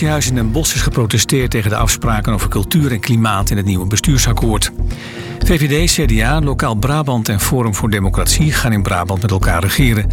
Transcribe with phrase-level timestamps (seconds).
[0.00, 3.66] Provinciehuis in Den Bosch is geprotesteerd tegen de afspraken over cultuur en klimaat in het
[3.66, 4.70] nieuwe bestuursakkoord.
[5.38, 10.10] VVD, CDA, Lokaal Brabant en Forum voor Democratie gaan in Brabant met elkaar regeren.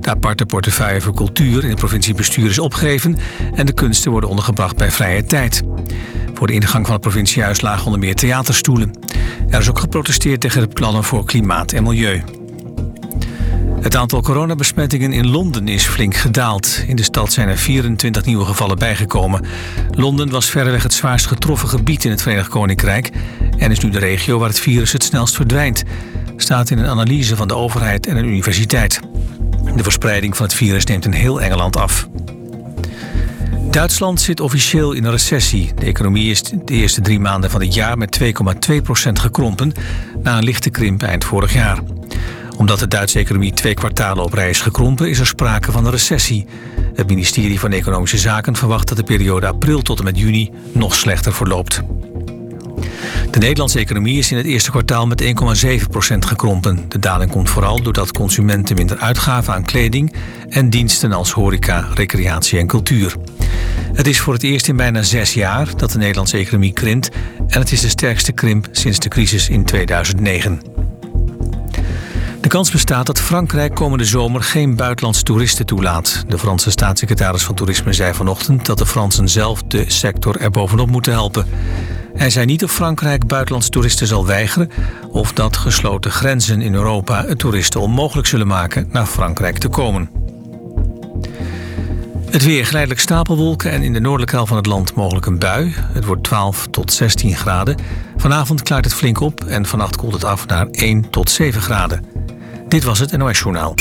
[0.00, 3.16] De aparte portefeuille voor cultuur in het provinciebestuur is opgegeven
[3.54, 5.62] en de kunsten worden ondergebracht bij vrije tijd.
[6.34, 8.90] Voor de ingang van het provinciehuis lagen onder meer theaterstoelen.
[9.48, 12.22] Er is ook geprotesteerd tegen de plannen voor klimaat en milieu.
[13.86, 16.84] Het aantal coronabesmettingen in Londen is flink gedaald.
[16.86, 19.44] In de stad zijn er 24 nieuwe gevallen bijgekomen.
[19.90, 23.10] Londen was verreweg het zwaarst getroffen gebied in het Verenigd Koninkrijk...
[23.58, 25.82] en is nu de regio waar het virus het snelst verdwijnt.
[26.36, 29.00] Staat in een analyse van de overheid en een universiteit.
[29.76, 32.08] De verspreiding van het virus neemt in heel Engeland af.
[33.70, 35.72] Duitsland zit officieel in een recessie.
[35.74, 38.28] De economie is de eerste drie maanden van het jaar met 2,2%
[39.12, 39.72] gekrompen...
[40.22, 41.78] na een lichte krimp eind vorig jaar
[42.56, 45.08] omdat de Duitse economie twee kwartalen op rij is gekrompen...
[45.08, 46.46] is er sprake van een recessie.
[46.94, 50.94] Het ministerie van Economische Zaken verwacht dat de periode april tot en met juni nog
[50.94, 51.82] slechter verloopt.
[53.30, 55.28] De Nederlandse economie is in het eerste kwartaal met 1,7%
[56.18, 56.84] gekrompen.
[56.88, 60.14] De daling komt vooral doordat consumenten minder uitgaven aan kleding...
[60.48, 63.16] en diensten als horeca, recreatie en cultuur.
[63.92, 67.10] Het is voor het eerst in bijna zes jaar dat de Nederlandse economie krimpt...
[67.46, 70.85] en het is de sterkste krimp sinds de crisis in 2009.
[72.46, 76.24] De kans bestaat dat Frankrijk komende zomer geen buitenlandse toeristen toelaat.
[76.28, 80.90] De Franse staatssecretaris van Toerisme zei vanochtend dat de Fransen zelf de sector er bovenop
[80.90, 81.46] moeten helpen.
[82.14, 84.70] Hij zei niet of Frankrijk buitenlandse toeristen zal weigeren
[85.10, 90.10] of dat gesloten grenzen in Europa het toeristen onmogelijk zullen maken naar Frankrijk te komen.
[92.30, 95.74] Het weer geleidelijk stapelwolken en in de noordelijke helft van het land mogelijk een bui.
[95.92, 97.76] Het wordt 12 tot 16 graden.
[98.16, 102.15] Vanavond klaart het flink op en vannacht koelt het af naar 1 tot 7 graden.
[102.68, 103.74] Dit was het NOS Journaal.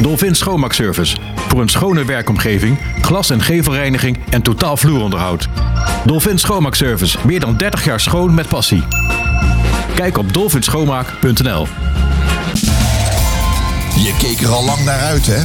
[0.00, 1.16] Dolphin Schoonmaakservice.
[1.48, 5.48] Voor een schone werkomgeving, glas- en gevelreiniging en totaal vloeronderhoud.
[6.04, 7.18] Dolphin Schoonmaakservice.
[7.24, 8.82] Meer dan 30 jaar schoon met passie.
[9.94, 11.66] Kijk op dolphinschoonmaak.nl
[13.96, 15.42] Je keek er al lang naar uit, hè?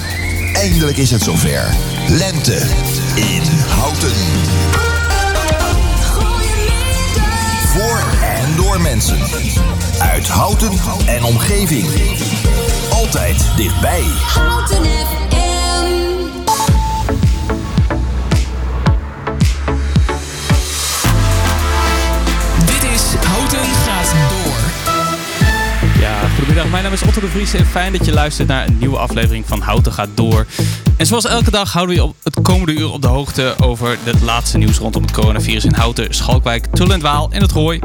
[0.54, 1.76] Eindelijk is het zover.
[2.10, 2.58] Lente
[3.16, 4.12] in Houten.
[7.68, 8.17] Voor
[8.58, 9.18] door mensen.
[10.00, 10.72] Uit Houten
[11.06, 11.86] en omgeving.
[12.92, 14.04] Altijd dichtbij.
[14.34, 15.28] Houten FM.
[22.66, 24.58] Dit is Houten gaat door.
[26.02, 26.70] Ja, goedemiddag.
[26.70, 29.46] Mijn naam is Otto de Vries en fijn dat je luistert naar een nieuwe aflevering
[29.48, 30.46] van Houten gaat door.
[30.98, 33.98] En zoals elke dag houden we je op het komende uur op de hoogte over
[34.04, 37.80] het laatste nieuws rondom het coronavirus in Houten, Schalkwijk, Tullendwaal en het Rooi.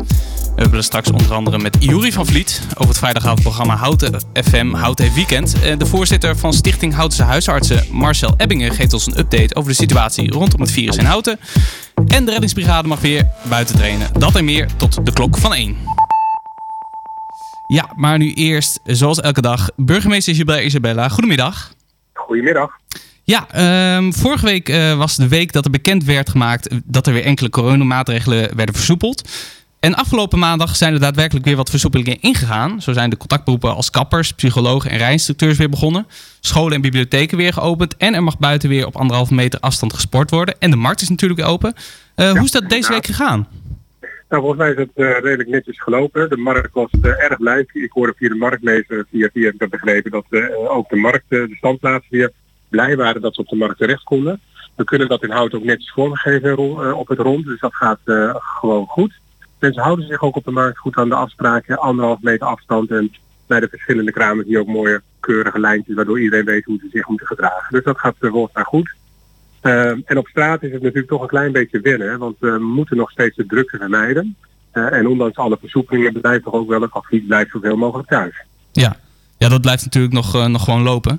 [0.62, 4.72] We hebben het straks onder andere met Juri van Vliet over het vrijdagavondprogramma Houten FM
[4.74, 5.62] Houten Weekend.
[5.62, 9.76] En de voorzitter van Stichting Houtense Huisartsen, Marcel Ebbingen, geeft ons een update over de
[9.76, 11.40] situatie rondom het virus in Houten.
[12.06, 14.08] En de reddingsbrigade mag weer buiten trainen.
[14.18, 15.76] Dat en meer tot de klok van 1.
[17.66, 21.08] Ja, maar nu eerst, zoals elke dag, burgemeester Isabella Isabella.
[21.08, 21.74] Goedemiddag.
[22.12, 22.70] Goedemiddag.
[23.24, 27.12] Ja, ehm, vorige week eh, was de week dat er bekend werd gemaakt dat er
[27.12, 29.28] weer enkele coronamaatregelen werden versoepeld.
[29.82, 32.82] En afgelopen maandag zijn er daadwerkelijk weer wat versoepelingen ingegaan.
[32.82, 36.06] Zo zijn de contactberoepen als kappers, psychologen en rijinstructeurs weer begonnen.
[36.40, 37.96] Scholen en bibliotheken weer geopend.
[37.96, 40.54] En er mag buiten weer op anderhalve meter afstand gesport worden.
[40.58, 41.74] En de markt is natuurlijk weer open.
[42.14, 43.48] Eh, hoe is dat deze week gegaan?
[44.00, 46.28] Nou, volgens mij is het eh, redelijk netjes gelopen.
[46.28, 47.66] De markt was eh, erg blij.
[47.72, 50.24] Ik hoorde via de marktmeester, via via heb ik dat begrepen, dat
[50.68, 52.32] ook de markt, de standplaatsen weer
[52.68, 54.40] blij waren dat ze op de markt terecht konden.
[54.74, 58.00] We kunnen dat in hout ook netjes vormgeven op het rond, dus dat gaat
[58.60, 59.20] gewoon goed.
[59.62, 63.12] Mensen houden zich ook op de markt goed aan de afspraken, anderhalf meter afstand en
[63.46, 67.08] bij de verschillende kramen je ook mooie keurige lijntjes waardoor iedereen weet hoe ze zich
[67.08, 67.72] moeten gedragen.
[67.74, 68.94] Dus dat gaat volgens mij goed.
[69.62, 72.96] Uh, en op straat is het natuurlijk toch een klein beetje wennen, want we moeten
[72.96, 74.36] nog steeds de drukte vermijden.
[74.72, 78.44] Uh, en ondanks alle versoepelingen blijft toch ook wel het advies blijft zoveel mogelijk thuis.
[78.72, 78.96] Ja,
[79.38, 81.18] ja dat blijft natuurlijk nog, nog gewoon lopen.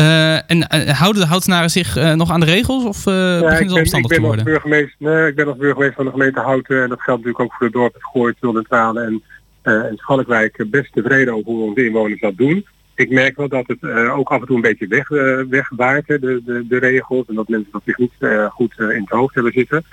[0.00, 3.40] Uh, en uh, houden de houtenaren zich uh, nog aan de regels of uh, ja,
[3.40, 4.44] beginnen ze opstandig te worden?
[4.44, 7.58] Burgemeester, nee, ik ben als burgemeester van de gemeente Houten en dat geldt natuurlijk ook
[7.58, 9.22] voor de dorpen Gooi, Tuldentralen en,
[9.62, 12.66] en Schalkwijk best tevreden over hoe onze inwoners dat doen.
[12.94, 15.08] Ik merk wel dat het ook af en toe een beetje weg,
[15.48, 18.12] wegwaait, de, de, de, regels en dat mensen dat zich niet
[18.50, 19.84] goed in het hoofd hebben zitten.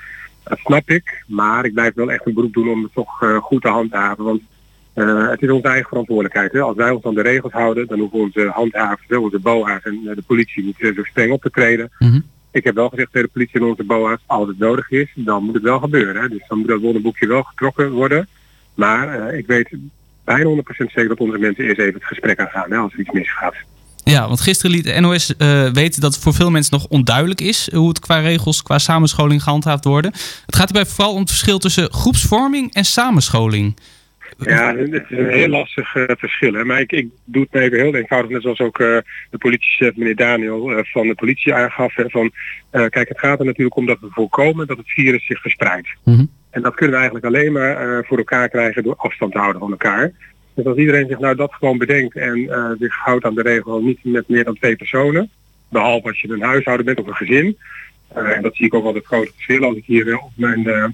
[0.44, 3.62] Dat snap ik, maar ik blijf wel echt een beroep doen om het toch goed
[3.62, 4.24] te handhaven.
[4.24, 4.42] Want
[4.98, 6.52] uh, het is onze eigen verantwoordelijkheid.
[6.52, 6.62] Hè?
[6.62, 10.16] Als wij ons aan de regels houden, dan hoeven onze handhavers, onze BOA's en uh,
[10.16, 11.92] de politie niet uh, zo streng op te treden.
[12.00, 12.24] Mm -hmm.
[12.52, 15.44] Ik heb wel gezegd tegen de politie en onze BOA's, als het nodig is, dan
[15.44, 16.22] moet het wel gebeuren.
[16.22, 16.30] Hè.
[16.30, 18.28] Dus dan moet dat wonderboekje wel getrokken worden.
[18.74, 19.70] Maar eh, ik weet
[20.24, 23.12] bijna 100% zeker dat onze mensen eerst even het gesprek aangaan hè, als er iets
[23.12, 23.56] misgaat.
[24.04, 27.42] Ja, want gisteren liet de NOS eh, weten dat het voor veel mensen nog onduidelijk
[27.42, 30.12] is hoe het qua regels, qua samenscholing gehandhaafd worden.
[30.46, 33.76] Het gaat hierbij vooral om het verschil tussen groepsvorming en samenscholing.
[34.38, 36.54] Ja, het is een heel lastig eh, verschil.
[36.54, 36.64] Hè.
[36.64, 38.98] Maar ik, ik doe het me even heel eenvoudig, net zoals ook eh,
[39.30, 41.96] de politiechef meneer Daniel eh, van de politie aangaf.
[41.96, 42.32] Hè, van,
[42.72, 45.88] kijk, het gaat er natuurlijk om dat we voorkomen dat het virus zich verspreidt.
[46.04, 46.26] Mhm.
[46.50, 49.72] En dat kunnen we eigenlijk alleen maar voor elkaar krijgen door afstand te houden van
[49.72, 50.12] elkaar.
[50.54, 54.00] Dus als iedereen zich nou dat gewoon bedenkt en zich houdt aan de regel niet
[54.04, 55.30] met meer dan twee personen,
[55.70, 57.58] behalve als je een huishouden bent of een gezin.
[58.14, 60.94] En dat zie ik ook wel het grote verschil als ik hier op mijn,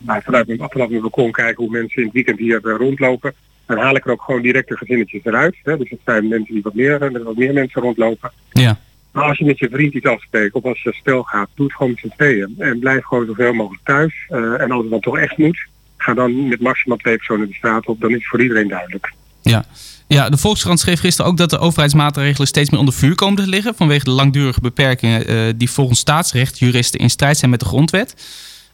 [0.00, 3.34] nou, vanuit mijn, mijn balkon kijk hoe mensen in het weekend hier eh, rondlopen.
[3.66, 5.56] Dan haal ik er ook gewoon direct de gezinnetjes eruit.
[5.62, 5.76] Hè.
[5.76, 8.32] Dus het zijn mensen die wat meer, eh, met wat meer mensen rondlopen.
[8.52, 8.78] Ja.
[9.12, 11.74] Maar als je met je vriend iets afspreekt of als je spel gaat, doe het
[11.74, 12.54] gewoon met z'n tweeën.
[12.58, 14.14] En blijf gewoon zoveel mogelijk thuis.
[14.28, 17.54] Eh, en als het dan toch echt moet, ga dan met maximaal twee personen de
[17.54, 18.00] straat op.
[18.00, 19.12] Dan is het voor iedereen duidelijk.
[19.42, 19.64] Ja.
[20.06, 23.50] ja, de Volkskrant schreef gisteren ook dat de overheidsmaatregelen steeds meer onder vuur komen te
[23.50, 23.74] liggen.
[23.74, 28.14] vanwege de langdurige beperkingen eh, die volgens staatsrechtjuristen in strijd zijn met de grondwet.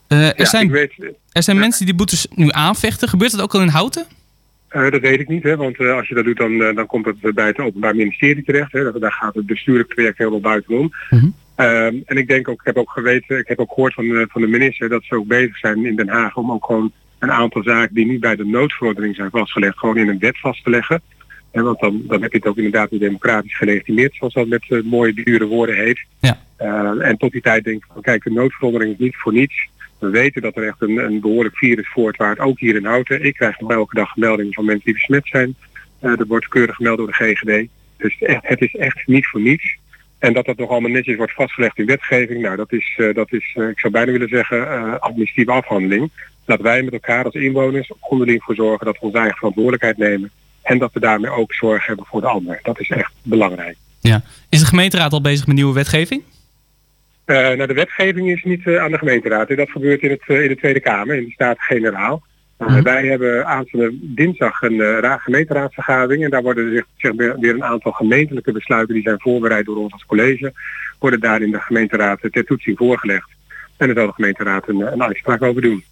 [0.09, 0.93] Eh, er Ja, zijn, ik weet,
[1.33, 1.63] er zijn ja.
[1.63, 3.09] mensen die die boetes nu aanvechten.
[3.09, 4.07] Gebeurt dat ook al in Houten?
[4.69, 7.05] Eh, dat weet ik niet, hè, want eh, als je dat doet, dan, dan komt
[7.07, 8.73] het bij het Openbaar Ministerie terecht.
[8.73, 8.83] Hè.
[8.83, 10.93] Daar- Daar gaat het bestuurlijk traject helemaal buitenom.
[11.55, 14.27] Ehm, en ik denk ook, ik heb ook geweten, ik heb ook gehoord van de,
[14.31, 17.33] van de minister dat ze ook bezig zijn in Den Haag om ook gewoon een
[17.33, 20.71] aantal zaken die niet bij de noodverordening zijn vastgelegd, gewoon in een wet vast te
[20.71, 21.01] leggen.
[21.51, 24.85] En want dan, dan heb je het ook inderdaad weer democratisch gelegitimeerd, zoals dat met
[24.85, 26.01] mooie dure woorden heet.
[26.21, 26.39] Ja.
[26.57, 29.69] Eh, en tot die tijd denk ik van kijk, de noodverordening is niet voor niets.
[30.05, 33.25] We weten dat er echt een, een behoorlijk virus voortwaart, ook hier in Houten.
[33.25, 35.55] Ik krijg nog elke dag meldingen van mensen die besmet zijn.
[36.01, 37.69] Eh er wordt keurig gemeld door de GGD.
[37.97, 39.77] Dus het is echt niet voor niets.
[40.19, 43.33] En dat dat nog allemaal netjes wordt vastgelegd in wetgeving, nou dat is, eh, dat
[43.33, 46.11] is eh, ik zou bijna willen zeggen, administratieve afhandeling.
[46.45, 50.31] Dat wij met elkaar als inwoners onderling voor zorgen dat we onze eigen verantwoordelijkheid nemen.
[50.63, 52.61] En dat we daarmee ook zorg hebben voor de ander.
[52.63, 53.77] Dat is echt belangrijk.
[54.01, 54.23] Ja.
[54.49, 56.23] Is de gemeenteraad al bezig met nieuwe wetgeving?
[57.25, 59.57] Eh, nou, de wetgeving is niet eh, aan de gemeenteraad.
[59.57, 62.23] Dat gebeurt in, het, eh, in de Tweede Kamer, in de Staten-Generaal.
[62.59, 62.83] Mhm.
[62.83, 66.25] Wij hebben aanstaande dinsdag een ra- gemeenteraadsvergadering.
[66.25, 69.93] En daar worden zich, zich weer, een aantal gemeentelijke besluiten die zijn voorbereid door ons
[69.93, 70.53] als college.
[70.99, 73.29] Worden daar in de gemeenteraad ter toetsing voorgelegd.
[73.77, 75.85] En daar zal de gemeenteraad een, een uitspraak over doen.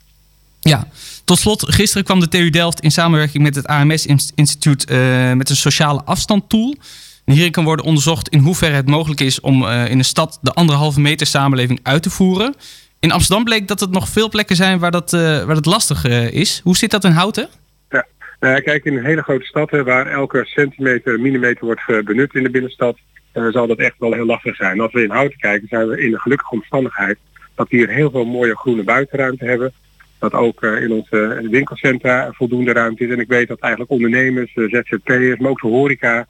[0.61, 0.87] Ja.
[1.25, 4.89] Tot slot, gisteren kwam de TU Delft in samenwerking met het AMS-instituut
[5.35, 6.77] met een sociale afstandtool.
[7.25, 10.53] Hierin kan worden onderzocht in hoeverre het mogelijk is om eh, in een stad de
[10.53, 12.55] anderhalve meter samenleving uit te voeren.
[13.01, 16.05] In Amsterdam bleek dat er nog veel plekken zijn waar dat, eh, waar dat lastig
[16.05, 16.61] eh, is.
[16.65, 17.49] Hoe zit dat in Houten?
[17.91, 18.07] Ja,
[18.41, 22.43] nou kijk, in een hele grote stad hè, waar elke centimeter, millimeter wordt benut in
[22.43, 22.99] de binnenstad,
[23.33, 24.81] zal dat echt wel heel lastig zijn.
[24.81, 27.19] Als we in Houten kijken, zijn we in de gelukkige omstandigheid
[27.55, 29.73] dat we hier heel veel mooie groene buitenruimte hebben.
[30.19, 33.11] Dat ook in onze winkelcentra voldoende ruimte is.
[33.11, 36.27] En ik weet dat eigenlijk ondernemers, ZZP'ers, maar ook de horeca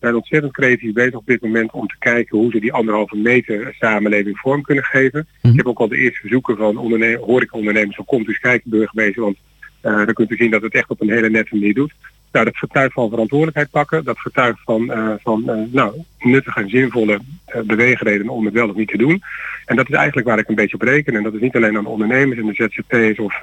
[0.00, 3.74] zijn ontzettend creatief bezig op dit moment om te kijken hoe ze die anderhalve meter
[3.78, 5.26] samenleving vorm kunnen geven.
[5.42, 5.52] Mhm.
[5.52, 9.22] Ik heb ook al de eerste verzoeken van onderne- horecaondernemers van komt eens kijken burgemeester,
[9.22, 9.36] want
[9.80, 11.92] eh, dan kunt u zien dat het echt op een hele nette manier doet.
[12.32, 14.04] Nou, dat getuigt van verantwoordelijkheid pakken.
[14.04, 17.20] Dat getuigt van, eh, van eh, nou, nuttige en zinvolle
[17.64, 19.22] beweegredenen om het wel of niet te doen.
[19.64, 21.16] En dat is eigenlijk waar ik een beetje op reken.
[21.16, 23.42] En dat is niet alleen aan de ondernemers en de ZZP's of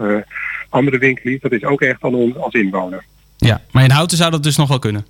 [0.69, 1.41] andere winkeliers.
[1.41, 3.03] Dat is ook echt aan ons als inwoner.
[3.37, 5.05] Ja, maar in Houten zou dat dus nog wel kunnen.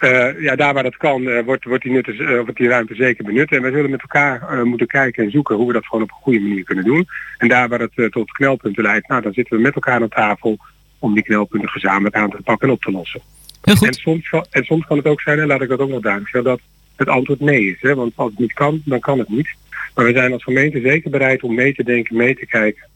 [0.00, 2.94] Eh, ja, daar waar dat kan, eh, wordt, wordt, die nutten, eh, wordt die ruimte
[2.94, 3.52] zeker benut.
[3.52, 6.22] En wij zullen met elkaar moeten kijken en zoeken hoe we dat gewoon op een
[6.22, 7.08] goede manier kunnen doen.
[7.38, 10.58] En daar waar het tot knelpunten leidt, nou, dan zitten we met elkaar aan tafel
[10.98, 13.20] om die knelpunten gezamenlijk aan te pakken en op te lossen.
[13.62, 15.88] Heel En soms, kan- en soms kan het ook zijn, en laat ik dat ook
[15.88, 16.60] nog duidelijk stellen, dat
[16.96, 17.76] het antwoord nee is.
[17.80, 17.94] Hè?
[17.94, 19.48] Want als het niet kan, dan kan het niet.
[19.94, 22.88] Maar we zijn als gemeente zeker bereid om mee te denken, mee te kijken.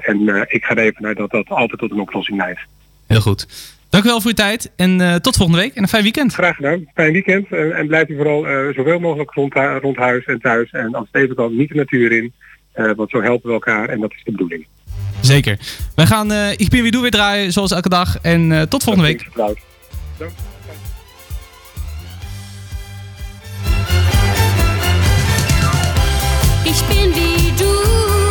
[0.00, 2.60] En ik ga er even naar dat dat altijd tot een oplossing leidt.
[3.06, 3.76] Heel goed.
[3.90, 6.34] Dank u wel voor uw tijd en eh, tot volgende week en een fijn weekend.
[6.34, 6.86] Graag gedaan.
[6.94, 7.46] Fijn weekend.
[7.50, 10.70] eh, en blijf u vooral eh, zoveel mogelijk rond, rond huis en thuis.
[10.70, 12.32] En als het even kan, niet de natuur in.
[12.72, 14.66] eh, want zo helpen we elkaar en dat is de bedoeling.
[15.20, 15.58] Zeker.
[15.94, 18.82] Wij gaan uh, Ik ben weer doe weer draaien zoals elke dag en uh, tot
[18.82, 19.22] volgende week.
[19.22, 19.58] Vertrouwd.
[26.64, 28.27] Ich bin wie du.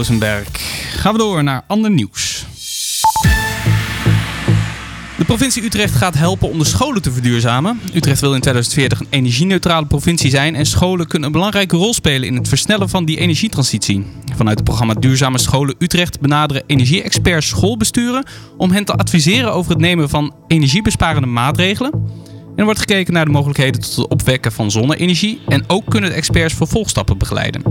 [0.00, 0.48] Rosenberg.
[0.96, 2.46] Gaan we door naar ander nieuws.
[5.18, 7.80] De provincie Utrecht gaat helpen om de scholen te verduurzamen.
[7.94, 12.28] Utrecht wil in 2040 een energieneutrale provincie zijn en scholen kunnen een belangrijke rol spelen
[12.28, 14.06] in het versnellen van die energietransitie.
[14.36, 18.24] Vanuit het programma Duurzame Scholen Utrecht benaderen energie-experts schoolbesturen
[18.56, 21.92] om hen te adviseren over het nemen van energiebesparende maatregelen.
[21.92, 26.10] En er wordt gekeken naar de mogelijkheden tot het opwekken van zonne-energie en ook kunnen
[26.10, 27.62] de experts vervolgstappen begeleiden.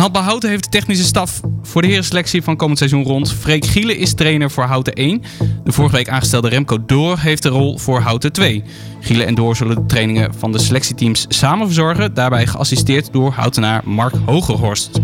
[0.00, 3.32] En Handbal Houten heeft de technische staf voor de herenselectie van komend seizoen rond.
[3.32, 5.22] Freek Gielen is trainer voor Houten 1.
[5.64, 8.62] De vorige week aangestelde Remco Door heeft de rol voor Houten 2.
[9.00, 12.14] Gielen en Door zullen de trainingen van de selectieteams samen verzorgen.
[12.14, 15.00] Daarbij geassisteerd door Houtenaar Mark Hogerhorst.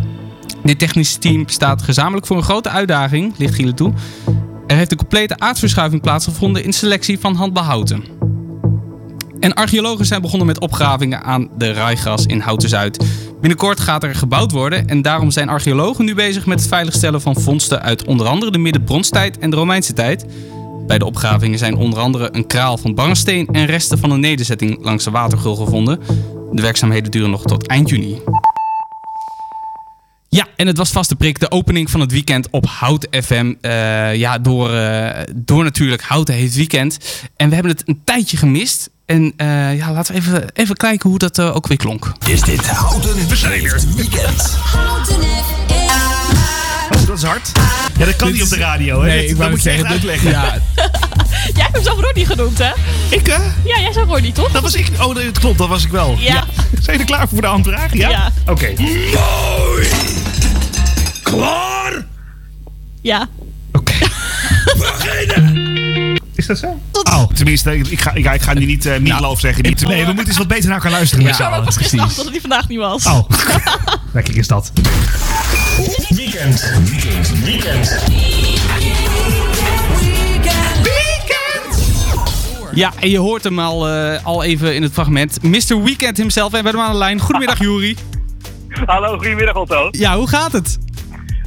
[0.65, 3.93] Dit technische team staat gezamenlijk voor een grote uitdaging, ligt Gielen toe.
[4.67, 8.05] Er heeft een complete aardverschuiving plaatsgevonden in selectie van Handbal Houten.
[9.47, 13.05] En archeologen zijn begonnen met opgravingen aan de Rijgras in Houten-Zuid.
[13.41, 17.41] Binnenkort gaat er gebouwd worden en daarom zijn archeologen nu bezig met het veiligstellen van
[17.41, 20.27] vondsten uit onder andere de midden-bronstijd en de Romeinse tijd.
[20.87, 24.79] Bij de opgravingen zijn onder andere een kraal van barnsteen en resten van een nederzetting
[24.85, 26.01] langs de watergul gevonden.
[26.53, 28.21] De werkzaamheden duren nog tot eind juni.
[30.29, 33.55] Ja, en het was vast de prik, de opening van het weekend op Hout FM.
[33.61, 36.99] Eh, ja, door, eh, door natuurlijk Houten heeft weekend.
[37.37, 38.91] En we hebben het een tijdje gemist.
[39.07, 42.13] En eh, ja, laten we even, even kijken hoe dat eh, ook weer klonk.
[42.27, 44.59] Is dit Houten heeft weekend?
[46.91, 47.53] Oh, dat is hard.
[47.99, 49.27] Ja, dat kan niet op de radio, hè?
[49.29, 50.31] dat, dat moet je echt uitleggen.
[50.31, 50.59] Ja,
[51.55, 52.71] Jij hebt hem zelf Ronnie genoemd, hè?
[53.11, 53.43] Ik, hè?
[53.65, 54.53] Ja, jij zei Ronnie, toch?
[54.53, 54.91] Dat was ik.
[55.01, 56.17] Oh, dat klopt, dat was ik wel.
[56.19, 56.45] Ja.
[56.81, 57.95] Zijn er klaar voor de handvraag?
[57.95, 58.09] Ja?
[58.09, 58.33] Ja.
[58.47, 58.75] Oké.
[61.23, 62.05] Klaar?
[63.01, 63.29] Ja.
[63.73, 63.95] Oké.
[66.37, 66.81] Is dat zo?
[66.93, 69.63] Oh, tenminste, ik ga, ik, ik ga nu niet uh, Meatloaf zeggen.
[69.65, 71.67] Niet, nee, we moeten eens wat beter naar elkaar luisteren met Ik z'n zou ook
[71.69, 72.07] allen.
[72.07, 73.07] pas dat hij vandaag niet was.
[73.07, 73.29] Oh,
[74.13, 74.73] lekker is dat.
[76.09, 76.73] Weekend.
[76.85, 77.33] Weekend.
[77.45, 78.03] Weekend.
[82.73, 85.43] ja, en je hoort hem al, eh, al even in het fragment.
[85.43, 85.83] Mr.
[85.83, 86.53] Weekend himself.
[86.53, 87.21] En we hebben hem aan de lijn.
[87.21, 87.97] Goedemiddag, Juri.
[88.87, 89.89] Hallo, goedemiddag Otto.
[89.91, 90.79] Ja, hoe gaat het?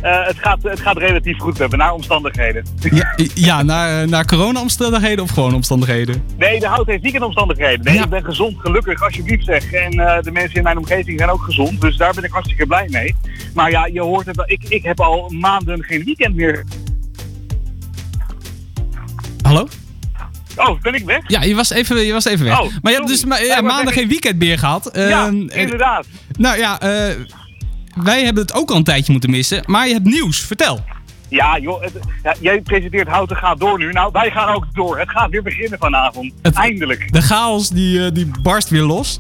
[0.01, 2.65] Eh, het, gaat, het gaat relatief goed, we hebben naar omstandigheden.
[2.91, 6.23] Ja, ja naar, naar corona-omstandigheden of gewoon omstandigheden?
[6.38, 7.85] Nee, de hout heeft weekendomstandigheden.
[7.85, 8.03] Nee, Ja.
[8.03, 9.71] ik ben gezond, gelukkig, alsjeblieft zeg.
[9.73, 12.65] En eh, de mensen in mijn omgeving zijn ook gezond, dus daar ben ik hartstikke
[12.65, 13.15] blij mee.
[13.53, 16.63] Maar ja, je hoort het wel, ik, ik heb al maanden geen weekend meer.
[19.41, 19.67] Hallo?
[20.55, 21.19] Oh, ben ik weg?
[21.27, 22.59] Ja, je was even, je was even weg.
[22.62, 24.89] Oh, maar je hebt dus ma- ja, geen weekend meer gehad.
[24.93, 26.05] ja, Ehm, inderdaad.
[26.38, 27.15] nou ja, eh,
[27.95, 29.63] wij hebben het ook al een tijdje moeten missen.
[29.65, 30.39] Maar je hebt nieuws.
[30.39, 30.80] Vertel.
[31.30, 33.91] Ja, joh, het- ja, jij presenteert Houten gaat door nu.
[33.91, 34.99] Nou, wij gaan ook door.
[34.99, 36.34] Het gaat weer beginnen vanavond.
[36.41, 37.13] Het- Eindelijk.
[37.13, 39.19] De chaos die, eh, die barst weer los.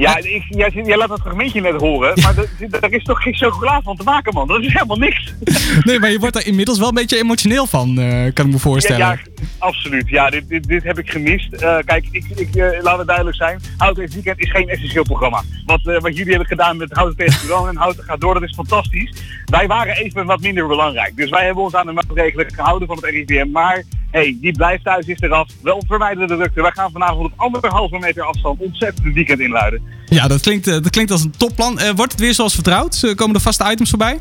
[0.00, 3.80] Ja, ik, jij, laat dat fragmentje net horen, maar er- er is toch geen chocola
[3.84, 4.46] van te maken, man.
[4.48, 5.34] Dat is helemaal niks.
[5.84, 8.58] Nee, maar je wordt er inmiddels wel een beetje emotioneel van, eh, kan ik me
[8.58, 8.98] voorstellen.
[9.06, 10.08] Ja, ja, absoluut.
[10.08, 11.52] Ja, dit, dit, dit heb ik gemist.
[11.52, 13.60] Eh, kijk, ik, ik, eh, laat het duidelijk zijn.
[13.76, 15.42] Houten heeft weekend is geen essentieel programma.
[15.66, 18.54] Wat, wat jullie hebben gedaan met Houten tegen corona en Houten gaat door, dat is
[18.54, 19.10] fantastisch.
[19.48, 21.16] Wij waren even wat minder belangrijk.
[21.16, 23.50] Dus wij hebben ons aan de maatregelen gehouden van het RIVM.
[23.50, 25.48] Maar hey, die blijft thuis, is eraf.
[25.62, 26.62] Wel verwijderen de drukte.
[26.62, 29.82] Wij gaan vanavond op anderhalve meter afstand ontzettend het weekend inluiden.
[30.06, 31.78] Ja, dat klinkt, eh, dat klinkt als een topplan.
[31.78, 33.02] Eh, wordt het weer zoals vertrouwd?
[33.02, 34.18] Eh, komen er vaste items voorbij?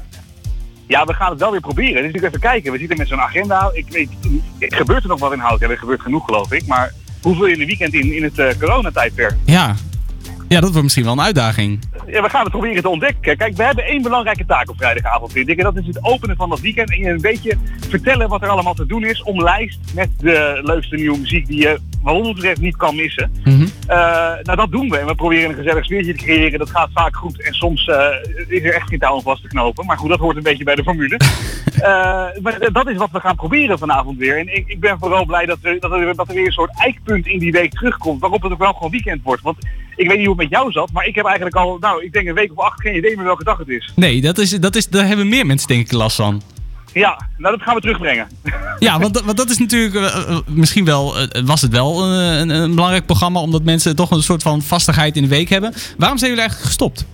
[0.87, 2.03] Ja, we gaan het wel weer proberen.
[2.03, 2.71] Dus ik even kijken.
[2.71, 3.69] We zitten met zo'n agenda.
[3.73, 4.09] Ik weet,
[4.59, 5.69] gebeurt er nog wat in Houten.
[5.69, 6.67] Er gebeurt genoeg, geloof ik.
[6.67, 9.35] Maar hoe vul je in een weekend in, in het eh, coronatijdperk?
[9.45, 9.75] Ja.
[10.47, 11.79] Ja, dat wordt misschien wel een uitdaging.
[12.07, 13.37] Ja, we gaan het proberen te ontdekken.
[13.37, 15.57] Kijk, we hebben één belangrijke taak op vrijdagavond, vind ik.
[15.57, 17.57] En dat is het openen van dat weekend en je een beetje
[17.89, 19.23] vertellen wat er allemaal te doen is.
[19.23, 23.31] Omlijst met de leukste nieuwe muziek die je wat ons betreft niet kan missen.
[23.43, 23.67] Mhm.
[23.87, 23.97] Eh,
[24.43, 24.97] nou, dat doen we.
[24.97, 26.59] En we proberen een gezellig sfeertje te creëren.
[26.59, 27.41] Dat gaat vaak goed.
[27.41, 28.07] En soms eh,
[28.47, 29.85] is er echt geen touw om vast te knopen.
[29.85, 31.19] Maar goed, dat hoort een beetje bij de formule.
[31.77, 31.83] Eh,
[32.41, 34.37] maar dat is wat we gaan proberen vanavond weer.
[34.37, 36.79] En ik, ik ben vooral blij dat er, dat, er, dat er weer een soort
[36.79, 38.21] eikpunt in die week terugkomt.
[38.21, 39.41] Waarop het ook wel gewoon weekend wordt.
[39.41, 39.57] Want
[39.97, 40.91] ik weet niet hoe het met jou zat.
[40.91, 43.25] Maar ik heb eigenlijk al, nou, ik denk een week of acht geen idee meer
[43.25, 43.91] welke dag het is.
[43.95, 46.41] Nee, dat is, dat is, daar hebben meer mensen denk ik last van.
[46.93, 48.27] Ja, nou dat gaan we terugbrengen.
[48.79, 52.03] Ja, want, dat- want dat is natuurlijk eh, eh, misschien wel, eh, was het wel
[52.03, 55.73] een, een belangrijk programma, omdat mensen toch een soort van vastigheid in de week hebben.
[55.97, 57.05] Waarom zijn jullie eigenlijk gestopt?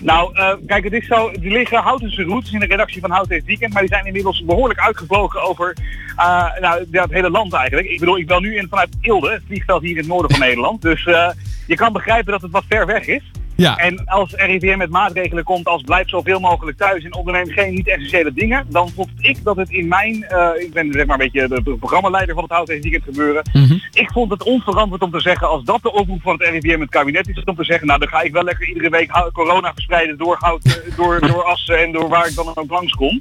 [0.00, 3.32] Nou, eh, kijk, het is zo, er liggen Houtense roots in de redactie van Houten
[3.32, 5.76] heeft Weekend, maar die zijn inmiddels behoorlijk uitgevlogen over
[6.16, 7.88] eh, nou, het hele land eigenlijk.
[7.88, 10.40] Ik bedoel, ik ben nu in vanuit Ilde, het vliegveld hier in het noorden van
[10.46, 11.30] Nederland, dus eh,
[11.66, 13.30] je kan begrijpen dat het wat ver weg is.
[13.62, 13.76] Ja.
[13.76, 18.32] En als RIVM met maatregelen komt als blijf zoveel mogelijk thuis en onderneem geen niet-essentiële
[18.32, 21.48] dingen, dan vond ik dat het in mijn, eh, ik ben zeg maar een beetje
[21.48, 23.74] de, de programmaleider van het Hout deze weekend gebeuren, Mhm.
[23.92, 26.90] ik vond het onverantwoord om te zeggen, als dat de oproep van het RIVM het
[26.90, 30.18] kabinet is, om te zeggen, nou dan ga ik wel lekker iedere week corona verspreiden
[30.18, 33.20] door, hout, eh, door, door Assen en door waar ik dan ook langskom.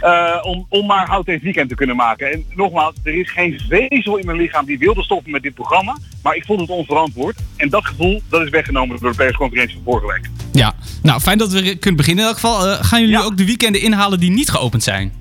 [0.00, 2.32] Eh, om, om maar hout deze weekend te kunnen maken.
[2.32, 5.96] En nogmaals, er is geen vezel in mijn lichaam die wilde stoppen met dit programma.
[6.22, 7.36] Maar ik vond het onverantwoord.
[7.56, 10.30] En dat gevoel, dat is weggenomen door de persconferentie van vorige week.
[10.52, 12.24] Ja, nou fijn dat we kunnen beginnen.
[12.24, 15.12] In elk geval, eh, gaan jullie ook de weekenden inhalen die niet geopend zijn?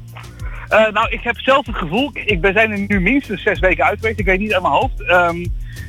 [0.67, 3.85] Eh, nou, ik heb zelf het gevoel, ik, we zijn er nu minstens zes weken
[3.85, 5.01] uit geweest, ik weet niet uit mijn hoofd.
[5.01, 5.45] Ehm,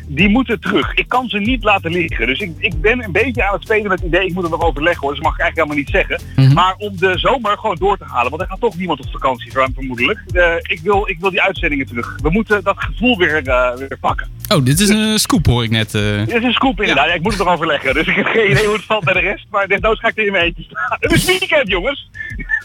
[0.06, 0.94] die moeten terug.
[0.94, 2.26] Ik kan ze niet laten liggen.
[2.26, 4.50] Dus ik, ik ben een beetje aan het spelen met het idee, ik moet er
[4.50, 6.44] nog overleggen hoor, dus dat mag ik eigenlijk helemaal niet zeggen.
[6.46, 6.54] Mhm.
[6.54, 9.52] Maar om de zomer gewoon door te halen, want er gaat toch niemand op vakantie
[9.52, 10.20] ver- vermoedelijk.
[10.32, 12.18] Eh, ik, wil, ik wil die uitzendingen terug.
[12.22, 14.28] We moeten dat gevoel weer, eh, weer pakken.
[14.48, 15.94] Oh, dit is een scoop hoor ik net.
[15.94, 16.02] eh.
[16.18, 17.94] Dit is een scoop inderdaad, Ja, ik moet het nog overleggen.
[17.94, 20.18] Dus ik heb geen idee hoe het valt bij de rest, maar desnoods ga ik
[20.18, 20.96] er in mijn eentje staan.
[21.00, 22.10] Het is weekend jongens!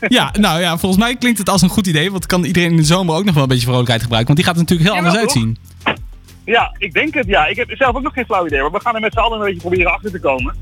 [0.07, 2.11] Ja, nou ja, volgens mij klinkt het als een goed idee.
[2.11, 4.35] Want kan iedereen in de zomer ook nog wel een beetje vrolijkheid gebruiken.
[4.35, 5.43] Want die gaat er natuurlijk heel anders toch?
[6.51, 7.27] Ja, ik denk het.
[7.27, 9.19] Ja, ik heb zelf ook nog geen flauw idee, maar we gaan er met z'n
[9.19, 10.55] allen een beetje proberen achter te komen.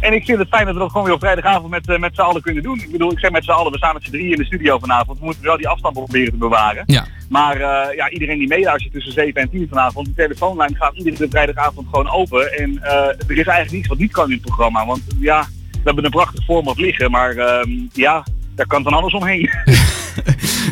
[0.00, 2.14] En ik vind het fijn dat we dat gewoon weer op vrijdagavond met, eh, met
[2.14, 2.80] z'n allen kunnen doen.
[2.80, 4.78] Ik bedoel, ik zeg met z'n allen, we staan met z'n drieën in de studio
[4.78, 5.18] vanavond.
[5.18, 6.82] We moeten wel die afstand proberen te bewaren.
[6.86, 7.06] Ja.
[7.28, 11.26] Maar eh, ja, iedereen die meeluistert tussen 7 en 10 vanavond, de telefoonlijn gaat iedere
[11.30, 12.52] vrijdagavond gewoon open.
[12.58, 14.86] En eh, er is eigenlijk niets wat niet kan in het programma.
[14.86, 19.12] Want ja, we hebben een prachtig format liggen, maar ehm, ja, daar kan dan alles
[19.12, 19.50] omheen.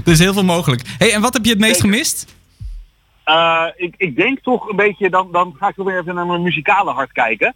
[0.05, 0.83] Er is heel veel mogelijk.
[0.99, 2.27] hey, en wat heb je het meest gemist?
[3.25, 6.27] Eh, ik, ik denk toch een beetje, dan, dan ga ik toch weer even naar
[6.27, 7.55] mijn muzikale hart kijken.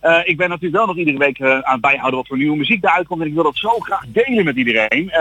[0.00, 2.56] Eh, ik ben natuurlijk wel nog iedere week eh, aan het bijhouden wat voor nieuwe
[2.56, 3.20] muziek eruit komt.
[3.20, 5.12] En ik wil dat zo graag delen met iedereen.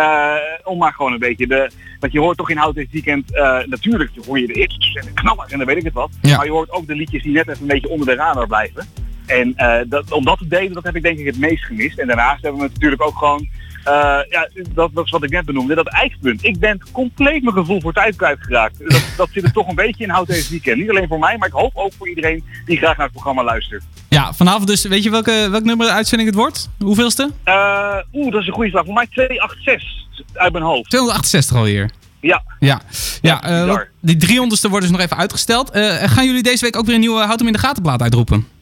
[0.64, 1.70] Om maar gewoon een beetje de...
[2.00, 3.32] Want je hoort toch in Hout dit weekend...
[3.66, 6.12] natuurlijk hoor je de hits en de knallers en dan weet ik het wat.
[6.22, 6.38] Ja.
[6.38, 8.86] Maar je hoort ook de liedjes die net even een beetje onder de radar blijven.
[9.26, 9.56] En
[9.90, 12.00] dat, om dat te delen, dat heb ik denk ik het meest gemist.
[12.00, 13.48] En daarnaast hebben we natuurlijk ook gewoon...
[13.86, 16.44] eh, ja, dat, dat is wat ik net benoemde, dat eikpunt.
[16.44, 18.80] Ik ben compleet mijn gevoel voor tijd kwijtgeraakt.
[18.80, 20.78] Dat, dat zit er toch een beetje in Hout deze weekend.
[20.78, 23.44] Niet alleen voor mij, maar ik hoop ook voor iedereen die graag naar het programma
[23.44, 23.84] luistert.
[24.10, 26.70] Ja, vanavond dus, weet je welke, welk nummer de uitzending het wordt?
[26.80, 27.32] Hoeveelste?
[27.44, 28.86] Eh, Oeh, dat is een goede vraag.
[28.86, 30.90] Voor mij 286 uit mijn hoofd.
[30.90, 31.90] 268 alweer.
[32.20, 32.44] Ja.
[32.60, 32.82] Ja,
[33.22, 35.70] ja eh, die 300ste wordt dus nog even uitgesteld.
[36.06, 38.55] Gaan jullie deze week ook weer een nieuwe Houd hem in de gaten plaat uitroepen?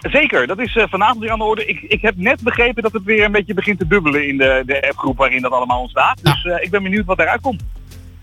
[0.00, 1.64] Zeker, dat is eh, vanavond weer aan de orde.
[1.64, 4.62] Ik, ik heb net begrepen dat het weer een beetje begint te bubbelen in de,
[4.66, 6.24] de appgroep waarin dat allemaal ontstaat.
[6.24, 7.62] Dus eh, ik ben benieuwd wat eruit komt.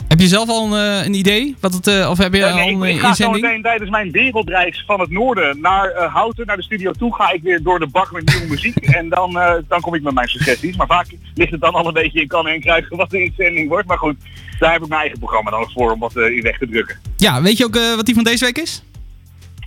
[0.07, 1.55] Heb je zelf al een, eh, een idee?
[1.59, 3.41] Wat het, of heb je al nee, een ik ga zo inzending?
[3.41, 7.41] meteen tijdens mijn wereldreis van het noorden naar Houten, naar de studio toe, ga ik
[7.43, 8.77] weer door de bak met nieuwe muziek.
[8.99, 9.33] en dan,
[9.67, 10.75] dan kom ik met mijn suggesties.
[10.75, 13.69] Maar vaak ligt het dan al een beetje in kannen en kruiken wat de inzending
[13.69, 13.87] wordt.
[13.87, 14.15] Maar goed,
[14.59, 16.99] daar heb ik mijn eigen programma dan voor om wat in weg te drukken.
[17.17, 18.83] Ja, weet je ook wat die van deze week is?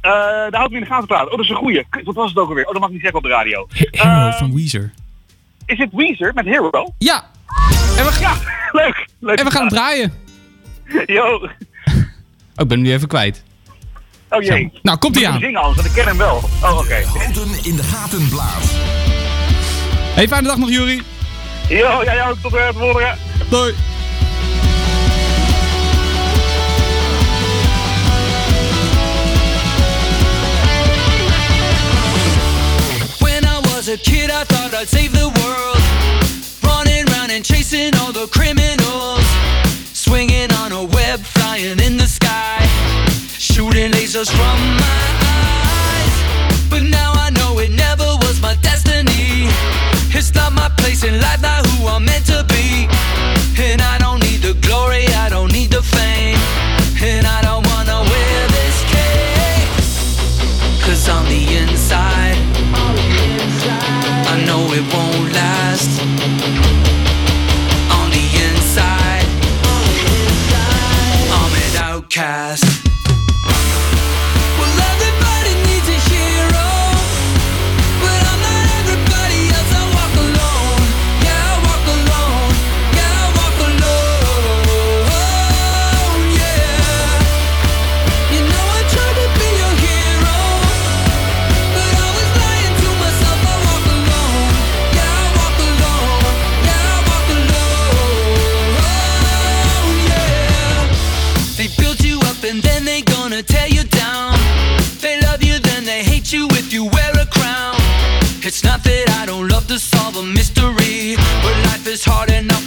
[0.01, 1.27] Eh daar houdt me in de gaten praten.
[1.31, 1.85] Oh, dat is een goeie.
[1.91, 2.65] Kut, Wat was het ook alweer?
[2.67, 3.67] Oh, dat mag ik niet zeggen op de radio.
[3.71, 4.93] Hero Eh, van Weezer.
[5.67, 6.95] Is het Weezer met Hero?
[6.99, 7.25] Ja.
[7.97, 8.35] En we, ja,
[8.83, 9.07] leuk.
[9.19, 10.13] leuk En we gaan hem draaien.
[11.07, 11.25] Yo.
[11.35, 11.43] Oh,
[12.57, 13.43] ik ben hem nu even kwijt.
[14.31, 14.73] Oh jee.
[14.83, 15.41] Nou, komt hij ik aan.
[15.41, 16.37] zingen anders, want ik ken hem wel.
[16.63, 16.95] Oh, oké.
[16.95, 18.63] Houten in de gaten blaad.
[20.15, 21.03] Hey, fijne dag nog, Jury.
[21.69, 22.37] Yo, jij ook.
[22.43, 23.15] Tot de volgende.
[23.51, 23.75] Doei.
[33.89, 35.81] Was a kid, I thought I'd save the world.
[36.63, 39.25] Running round and chasing all the criminals.
[39.93, 42.59] Swinging on a web, flying in the sky.
[43.39, 45.05] Shooting lasers from my
[45.41, 46.15] eyes.
[46.71, 49.49] But now I know it never was my destiny.
[50.17, 52.58] It's not my place in life, not who I'm meant to be.
[72.09, 72.68] Outcast.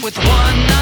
[0.03, 0.80] With one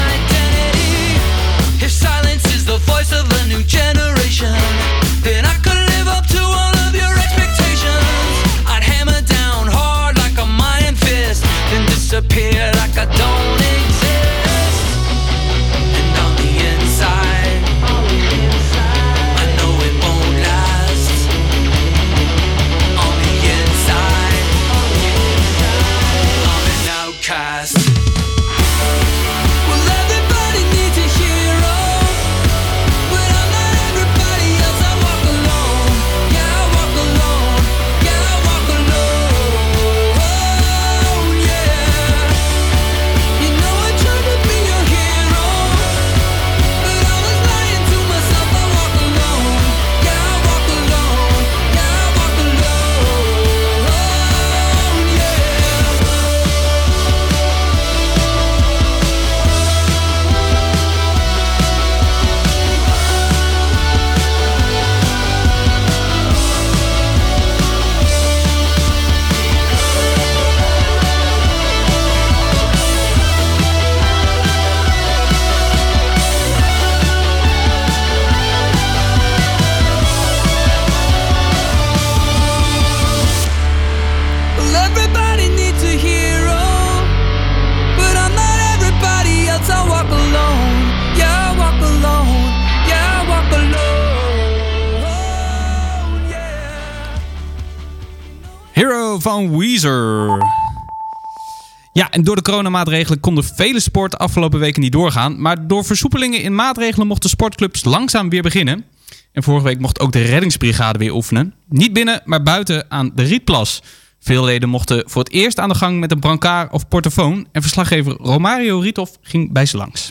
[102.10, 105.40] En door de coronamaatregelen konden vele sporten afgelopen weken niet doorgaan.
[105.40, 108.84] Maar door versoepelingen in maatregelen mochten sportclubs langzaam weer beginnen.
[109.32, 111.54] En vorige week mocht ook de reddingsbrigade weer oefenen.
[111.68, 113.82] Niet binnen, maar buiten aan de Rietplas.
[114.20, 117.46] Veel leden mochten voor het eerst aan de gang met een brancard of portofoon.
[117.52, 120.10] En verslaggever Romario Riethoff ging bij ze langs.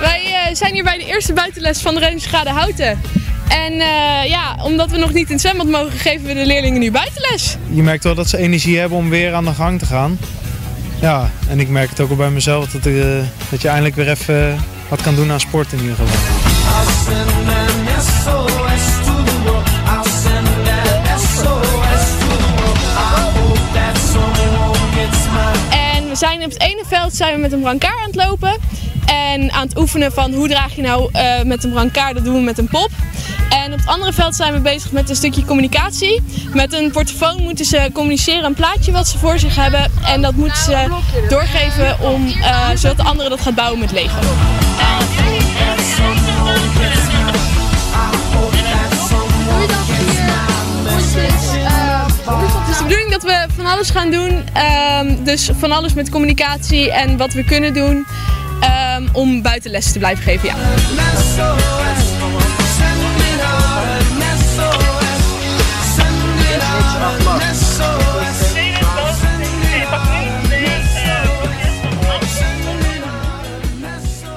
[0.00, 3.00] Wij eh, zijn hier bij de eerste buitenles van de Reddingsbrigade Houten.
[3.48, 6.80] En eh, ja, omdat we nog niet in het zwembad mogen, geven we de leerlingen
[6.80, 7.56] nu buitenles.
[7.70, 10.18] Je merkt wel dat ze energie hebben om weer aan de gang te gaan.
[11.00, 12.94] Ja, en ik merk het ook al bij mezelf dat, eh,
[13.50, 16.14] dat je eindelijk weer even wat kan doen aan sport in ieder geval.
[25.70, 28.56] En we zijn op het ene veld zijn we met een brancard aan het lopen.
[29.06, 32.34] En aan het oefenen van hoe draag je nou eh, met een brancard, dat doen
[32.34, 32.90] we met een pop.
[33.48, 36.22] En op het andere veld zijn we bezig met een stukje communicatie.
[36.52, 39.92] Met een portofoon moeten ze communiceren een plaatje wat ze voor zich hebben.
[40.04, 40.86] En dat moeten ze
[41.28, 44.18] doorgeven om, eh, zodat de andere dat gaat bouwen met Lego.
[52.24, 54.44] Het is de bedoeling dat we van alles gaan doen.
[54.52, 58.06] ehm, dus van alles met communicatie en wat we kunnen doen.
[58.64, 60.54] Ehm, om buitenles te blijven geven, ja.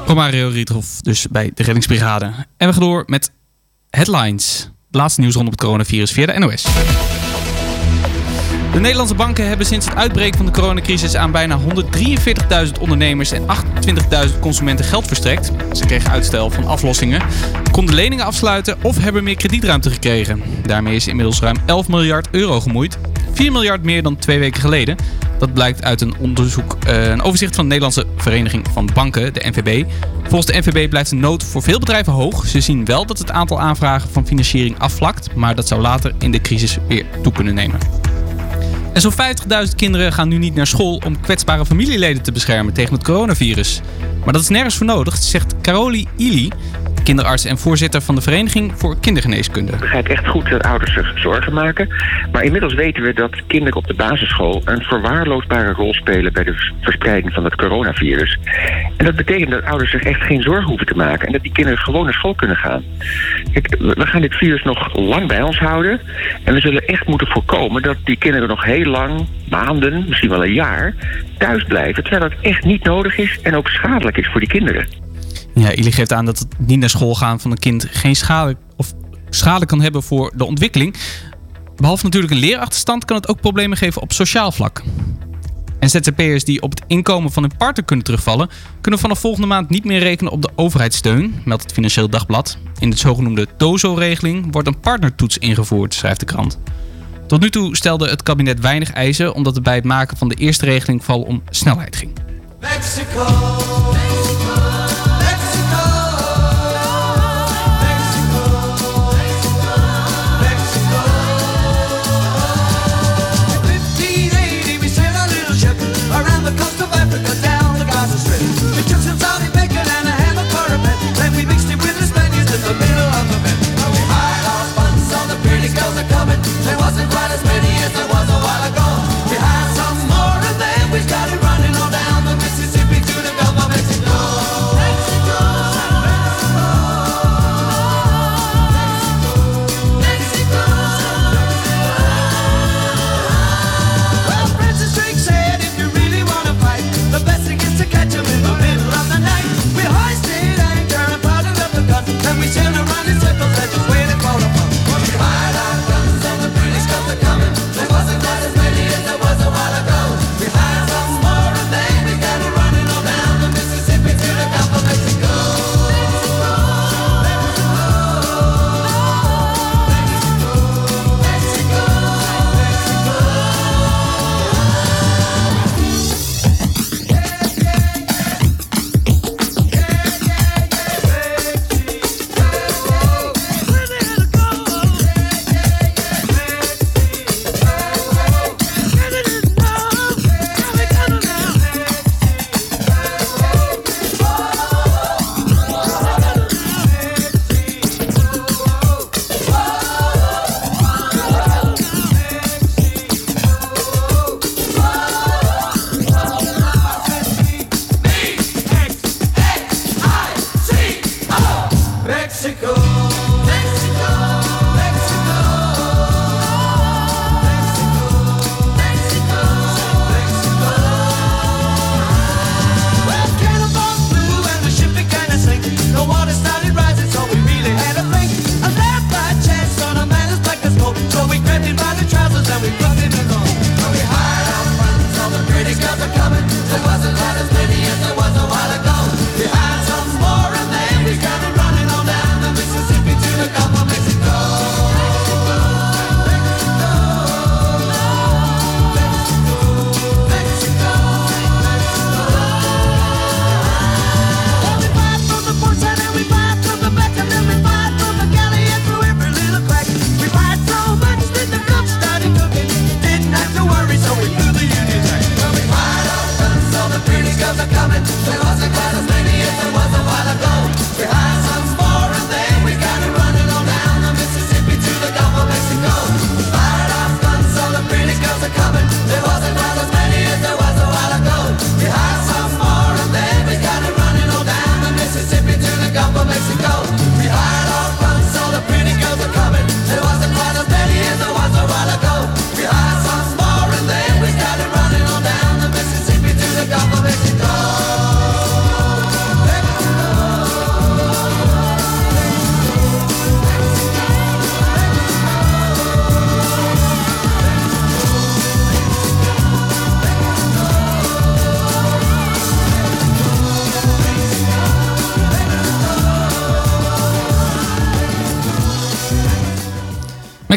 [0.07, 2.25] Romario Riethoff dus bij de reddingsbrigade.
[2.57, 3.31] En we gaan door met
[3.89, 4.69] headlines.
[4.91, 6.65] Laatste nieuws rondom het coronavirus via de NOS.
[8.77, 11.59] De Nederlandse banken hebben sinds het uitbreken van de coronacrisis aan bijna
[12.65, 13.45] 143.000 ondernemers en
[14.29, 15.51] 28.000 consumenten geld verstrekt.
[15.71, 17.21] Ze kregen uitstel van aflossingen,
[17.71, 20.43] konden leningen afsluiten of hebben meer kredietruimte gekregen.
[20.65, 22.97] Daarmee is inmiddels ruim 11 miljard euro gemoeid.
[23.33, 24.95] 4 miljard meer dan twee weken geleden.
[25.39, 29.49] Dat blijkt uit een onderzoek, eh, een overzicht van de Nederlandse Vereniging van Banken, de
[29.49, 29.85] NVB.
[30.23, 32.47] Volgens de NVB blijft de nood voor veel bedrijven hoog.
[32.47, 36.31] Ze zien wel dat het aantal aanvragen van financiering afvlakt, maar dat zou later in
[36.31, 37.79] de crisis weer toe kunnen nemen.
[38.97, 42.93] En zo'n 50.000 kinderen gaan nu niet naar school om kwetsbare familieleden te beschermen tegen
[42.93, 43.81] het coronavirus.
[44.23, 46.49] Maar dat is nergens voor nodig, zegt Caroli Ili,
[47.07, 49.71] kinderarts en voorzitter van de Vereniging voor Kindergeneeskunde.
[49.71, 51.87] Ik begrijp echt goed dat ouders zich zorgen maken.
[52.31, 56.53] Maar inmiddels weten we dat kinderen op de basisschool een verwaarloosbare rol spelen bij de
[56.53, 58.39] vers- verspreiding van het coronavirus.
[58.97, 61.51] En dat betekent dat ouders zich echt geen zorgen hoeven te maken en dat die
[61.51, 62.83] kinderen gewoon naar school kunnen gaan.
[63.53, 65.99] Kijk, we gaan dit virus nog lang bij ons houden.
[66.43, 70.45] En we zullen echt moeten voorkomen dat die kinderen nog heel lang, maanden, misschien wel
[70.45, 70.93] een jaar,
[71.37, 72.03] thuis blijven.
[72.03, 75.06] Terwijl dat echt niet nodig is en ook schadelijk is voor die kinderen.
[75.57, 78.57] Ja, Ili geeft aan dat het niet naar school gaan van een kind geen schade,
[78.75, 78.93] of
[79.29, 80.95] schade kan hebben voor de ontwikkeling.
[81.75, 84.83] Behalve natuurlijk een leerachterstand kan het ook problemen geven op sociaal vlak.
[85.79, 88.49] En ZZP'ers die op het inkomen van hun partner kunnen terugvallen,
[88.81, 92.57] kunnen vanaf volgende maand niet meer rekenen op de overheidssteun, meldt het Financieel Dagblad.
[92.79, 96.59] In de zogenoemde TOZO-regeling wordt een partnertoets ingevoerd, schrijft de krant.
[97.27, 100.35] Tot nu toe stelde het kabinet weinig eisen, omdat het bij het maken van de
[100.35, 102.11] eerste regeling vooral om snelheid ging.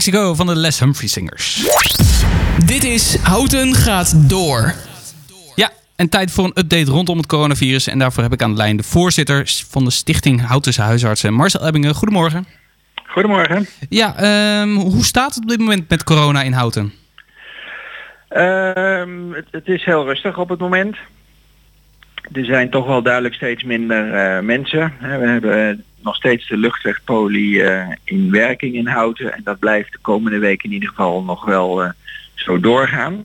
[0.00, 1.66] Mexico van de Les Humphrey Singers.
[2.66, 4.74] Dit is Houten gaat door.
[5.54, 7.86] Ja, en tijd voor een update rondom het coronavirus.
[7.86, 11.66] En daarvoor heb ik aan de lijn de voorzitter van de Stichting Houtense Huisartsen, Marcel
[11.66, 11.94] Ebbingen.
[11.94, 12.46] Goedemorgen.
[13.06, 13.66] Goedemorgen.
[13.88, 16.92] Ja, ehm, hoe staat het op dit moment met corona in Houten?
[18.28, 20.96] Ehm, het, het is heel rustig op het moment.
[22.32, 24.92] Er zijn toch wel duidelijk steeds minder eh, mensen.
[24.98, 29.34] Hè, We hebben eh, nog steeds de luchtwegpolie eh, in werking in Houten.
[29.34, 31.90] En dat blijft de komende week in ieder geval nog wel eh,
[32.34, 33.22] zo doorgaan.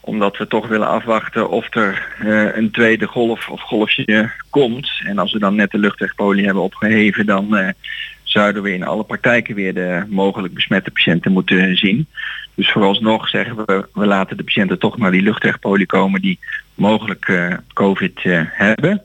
[0.00, 4.90] Omdat we toch willen afwachten of er eh, een tweede golf of golfje komt.
[5.04, 7.74] En als we dan net de luchtwegpolie hebben opgeheven, dan
[8.22, 12.06] zouden we in alle praktijken weer de mogelijk besmette patiënten moeten zien.
[12.54, 16.38] Dus vooralsnog zeggen we, we laten de patiënten toch naar die luchtwegpolie komen die
[16.74, 18.20] mogelijk eh, COVID
[18.50, 19.02] hebben.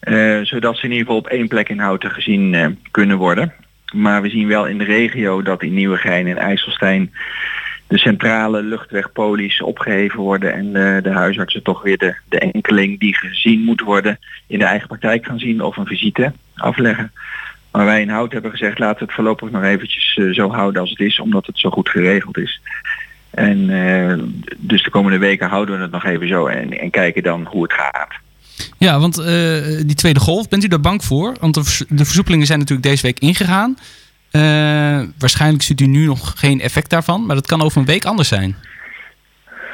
[0.00, 3.52] Eh, zodat ze in ieder geval op één plek in Houten gezien eh, kunnen worden.
[3.92, 7.12] Maar we zien wel in de regio dat in Nieuwegein en IJsselstein
[7.86, 13.16] de centrale luchtwegpolies opgeheven worden en de, de huisartsen toch weer de, de enkeling die
[13.16, 17.12] gezien moet worden in de eigen praktijk gaan zien of een visite afleggen.
[17.70, 20.80] Maar wij in Hout hebben gezegd laten we het voorlopig nog eventjes eh, zo houden
[20.80, 22.60] als het is, omdat het zo goed geregeld is.
[23.30, 24.18] En eh,
[24.56, 27.62] dus de komende weken houden we het nog even zo en, en kijken dan hoe
[27.62, 28.12] het gaat.
[28.78, 29.26] Ja, want eh,
[29.86, 31.36] die tweede golf, bent u daar bang voor?
[31.40, 33.76] Want de, vers- de versoepelingen zijn natuurlijk deze week ingegaan.
[34.30, 38.04] Eh, waarschijnlijk ziet u nu nog geen effect daarvan, maar dat kan over een week
[38.04, 38.56] anders zijn.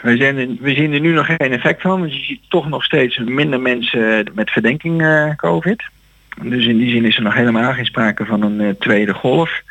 [0.03, 2.85] We, zijn we zien er nu nog geen effect van, want je ziet toch nog
[2.85, 5.82] steeds minder mensen met verdenking eh, COVID.
[6.43, 9.62] Dus in die zin is er nog helemaal geen sprake van een eh, tweede golf.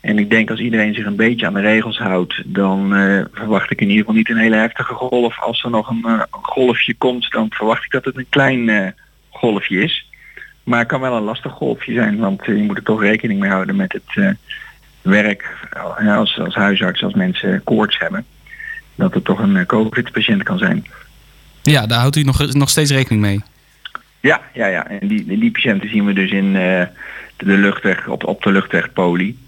[0.00, 3.70] En ik denk als iedereen zich een beetje aan de regels houdt, dan eh, verwacht
[3.70, 5.40] ik in ieder geval niet een hele heftige golf.
[5.40, 8.86] Als er nog een eh, golfje komt, dan verwacht ik dat het een klein eh,
[9.30, 10.10] golfje is.
[10.62, 13.50] Maar het kan wel een lastig golfje zijn, want je moet er toch rekening mee
[13.50, 14.36] houden met het
[15.02, 15.68] werk
[16.06, 18.24] als, als huisarts, als mensen koorts hebben.
[18.94, 20.86] Dat het toch een COVID-patiënt kan zijn.
[21.62, 23.42] Ja, daar houdt u nog, nog steeds rekening mee.
[24.20, 24.88] Ja, ja, ja.
[24.88, 26.88] En die, die patiënten zien we dus in de
[27.36, 29.38] luchtweg, op, op de luchtwegpolie.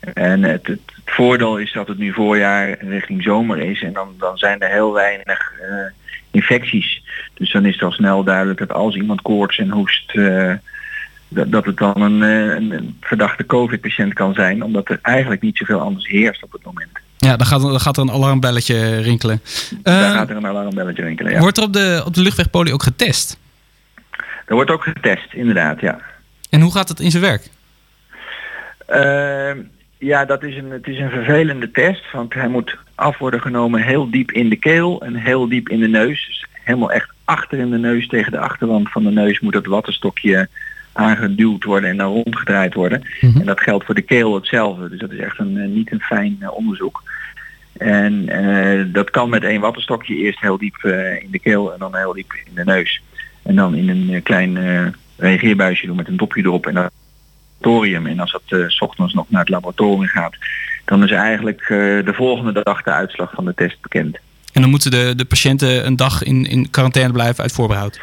[0.00, 4.38] En het, het, voordeel is dat het nu voorjaar richting zomer is en dan, dan
[4.38, 5.76] zijn er heel weinig eh,
[6.30, 7.02] infecties.
[7.34, 10.52] Dus dan is het al snel duidelijk dat als iemand koorts en hoest, eh,
[11.28, 15.42] dat, dat het dan een, eh, een, een verdachte COVID-patiënt kan zijn, omdat er eigenlijk
[15.42, 16.90] niet zoveel anders heerst op het moment.
[17.16, 19.40] Ja, dan gaat, dan gaat er een alarmbelletje rinkelen.
[19.82, 21.32] Daar gaat er een alarmbelletje rinkelen.
[21.32, 21.40] Ja.
[21.40, 23.38] Wordt er op de, op de luchtwegpolie ook getest?
[24.46, 26.00] Er wordt ook getest, inderdaad, ja.
[26.50, 27.48] En hoe gaat het in zijn werk?
[30.00, 33.82] Ja, dat is een, het is een vervelende test, want hij moet af worden genomen
[33.82, 36.26] heel diep in de keel en heel diep in de neus.
[36.26, 39.66] Dus helemaal echt achter in de neus, tegen de achterwand van de neus moet dat
[39.66, 40.48] wattenstokje
[40.92, 43.02] aangeduwd worden en dan rondgedraaid worden.
[43.20, 46.00] En dat geldt voor de keel hetzelfde, dus dat is echt een, eh, niet een
[46.00, 47.02] fijn eh, onderzoek.
[47.76, 50.76] En eh, dat kan met één wattenstokje eerst heel diep
[51.22, 53.02] in de keel en dan heel diep in de neus.
[53.42, 54.58] En dan in een klein
[55.16, 56.90] reageerbuisje doen met een dopje erop en dan
[57.60, 58.06] laboratorium.
[58.06, 60.34] En als dat eh, s ochtends nog naar het laboratorium gaat,
[60.84, 61.68] dan is eigenlijk eh,
[62.04, 64.18] de volgende dag de uitslag van de test bekend.
[64.52, 68.00] En dan moeten de, de patiënten een dag in, in quarantaine blijven uit voorbehoud.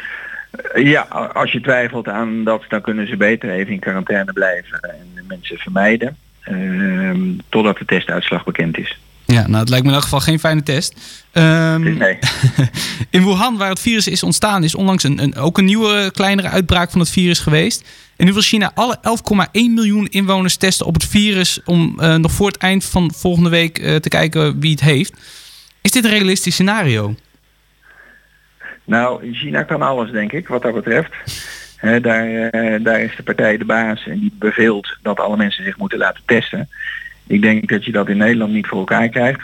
[0.74, 1.01] Eh, ja,
[1.34, 5.24] als je twijfelt aan dat, dan kunnen ze beter even in quarantaine blijven en de
[5.28, 6.18] mensen vermijden.
[6.41, 8.99] ehm, totdat de testuitslag bekend is.
[9.26, 10.93] Ja, nou, het lijkt me in elk geval geen fijne test.
[11.34, 12.20] Nee.
[13.10, 16.49] in Wuhan, waar het virus is ontstaan, is onlangs een, een, ook een nieuwe, kleinere
[16.49, 17.84] uitbraak van het virus geweest.
[18.18, 22.32] En nu wil China alle 11,1 miljoen inwoners testen op het virus om eh, nog
[22.32, 25.13] voor het eind van volgende week eh, te kijken wie het heeft.
[25.82, 27.15] Is dit een realistisch scenario?
[28.84, 31.11] Nou, China kan alles, denk ik, wat dat betreft.
[31.78, 35.63] Hè, daar, eh, daar is de partij de baas en die beveelt dat alle mensen
[35.63, 36.70] zich moeten laten testen.
[37.28, 39.41] Ik denk dat je dat in Nederland niet voor elkaar krijgt.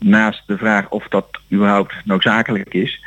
[0.00, 3.04] Naast de vraag of dat überhaupt noodzakelijk is,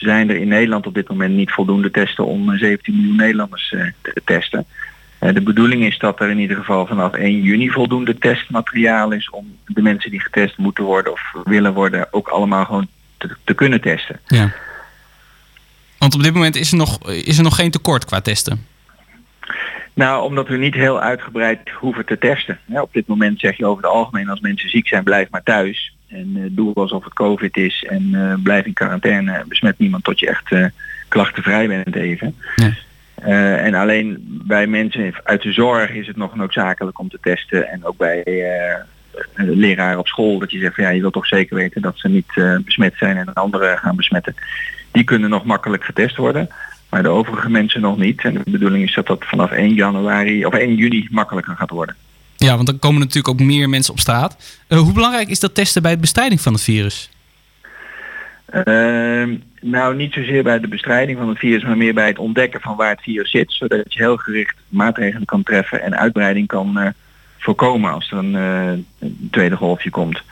[0.00, 3.72] zijn er in Nederland op dit moment niet voldoende testen om eh, 17 miljoen Nederlanders
[3.72, 4.66] eh, te testen.
[5.18, 9.30] Eh, De bedoeling is dat er in ieder geval vanaf 1 juni voldoende testmateriaal is
[9.30, 12.86] om de mensen die getest moeten worden of willen worden ook allemaal gewoon
[13.16, 14.20] te, te kunnen testen.
[14.26, 14.52] Ja.
[15.98, 18.66] Want op dit moment is er nog, is er nog geen tekort qua testen.
[19.94, 22.58] Nou, omdat we niet heel uitgebreid hoeven te testen.
[22.64, 25.42] Ja, op dit moment zeg je over het algemeen als mensen ziek zijn, blijf maar
[25.42, 25.94] thuis.
[26.10, 29.44] En eh, doe alsof het COVID is en eh, blijf in quarantaine.
[29.48, 30.64] Besmet niemand tot je echt eh,
[31.08, 32.36] klachtenvrij bent even.
[33.14, 37.68] Eh, en alleen bij mensen uit de zorg is het nog noodzakelijk om te testen.
[37.68, 38.22] En ook bij
[39.36, 42.08] leraar op school dat je zegt van ja, je wilt toch zeker weten dat ze
[42.08, 44.34] niet besmet zijn en anderen gaan besmetten.
[44.90, 46.48] Die kunnen nog makkelijk getest worden.
[46.90, 48.24] Maar de overige mensen nog niet.
[48.24, 51.96] En de bedoeling is dat dat vanaf 1 januari of 1 juni makkelijker gaat worden.
[52.46, 54.36] Ja, want dan komen natuurlijk ook meer mensen op straat.
[54.66, 57.10] Eh, hoe belangrijk is dat testen bij de bestrijding van het virus?
[58.46, 62.60] Ehm, nou, niet zozeer bij de bestrijding van het virus, maar meer bij het ontdekken
[62.60, 63.52] van waar het virus zit.
[63.52, 66.88] Zodat je heel gericht maatregelen kan treffen en uitbreiding kan eh,
[67.38, 70.22] voorkomen als er een, eh, een tweede golfje komt.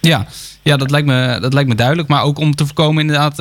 [0.00, 0.26] Ja,
[0.62, 2.08] ja dat, lijkt me, dat lijkt me duidelijk.
[2.08, 3.36] Maar ook om te voorkomen inderdaad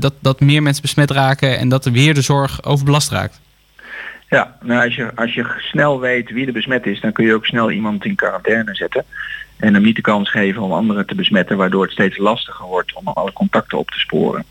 [0.00, 3.40] dat, dat meer mensen besmet raken en dat er weer de zorg overbelast raakt.
[4.30, 7.34] Ja, nou als je, als je snel weet wie er besmet is, dan kun je
[7.34, 9.04] ook snel iemand in quarantaine zetten.
[9.56, 12.94] En hem niet de kans geven om anderen te besmetten, waardoor het steeds lastiger wordt
[12.94, 14.44] om alle contacten op te sporen.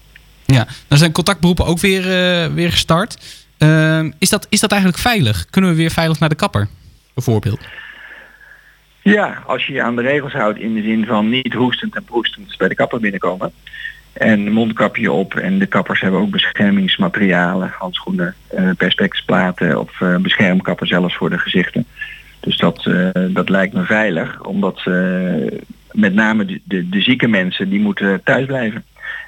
[0.46, 3.44] Ja, dan zijn contactberoepen ook weer, eh, weer gestart.
[3.58, 5.46] Ehm, is, dat, is dat eigenlijk veilig?
[5.50, 6.68] Kunnen we weer veilig naar de kapper,
[7.14, 7.60] bijvoorbeeld?
[9.02, 12.04] Ja, als je je aan de regels houdt in de zin van niet hoestend en
[12.04, 13.52] proestend bij de kapper binnenkomen.
[14.20, 20.88] En mondkapje op en de kappers hebben ook beschermingsmaterialen, handschoenen, eh perspexplaten of eh, beschermkappen
[20.88, 21.86] zelfs voor de gezichten.
[22.40, 24.82] Dus dat, eh, dat lijkt me veilig, omdat
[25.92, 28.84] met name de, de, de zieke mensen die moeten thuis blijven.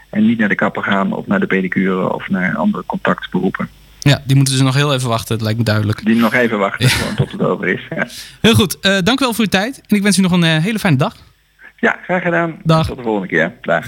[0.10, 3.70] En niet naar de kapper gaan of naar de pedicure of naar andere contactberoepen.
[4.00, 6.06] Ja, die moeten ze nog heel even wachten, het lijkt me duidelijk.
[6.06, 7.82] Die nog even wachten gewoon tot het over is.
[7.90, 8.08] Ja.
[8.42, 9.82] Heel goed, dank u wel voor uw tijd.
[9.88, 11.16] En ik wens u nog een hele fijne dag.
[11.80, 12.60] Ja, graag gedaan.
[12.64, 12.88] Dag.
[12.88, 13.54] Tot de volgende keer.
[13.62, 13.88] Dag.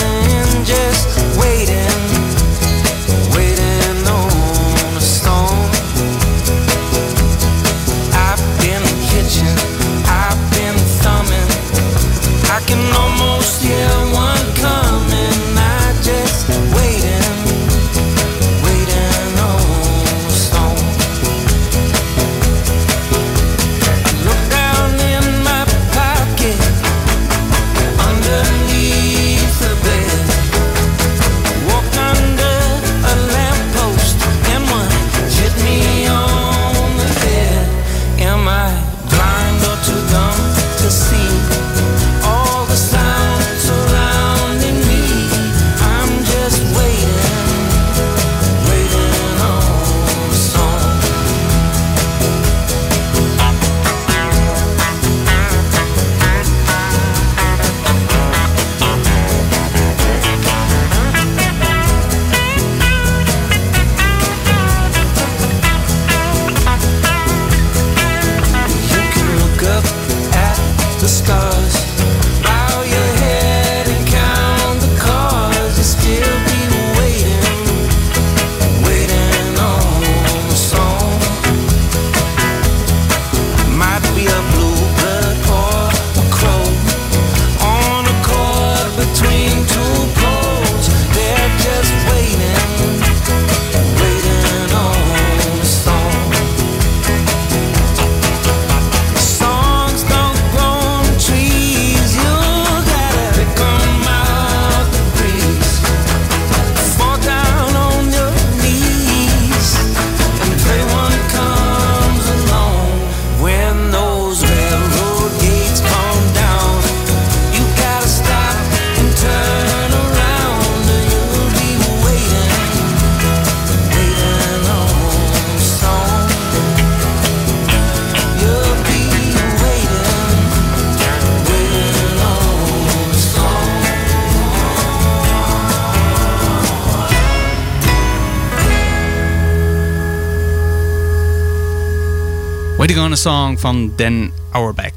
[142.91, 144.91] Waiting on a Song van Dan Auerbach.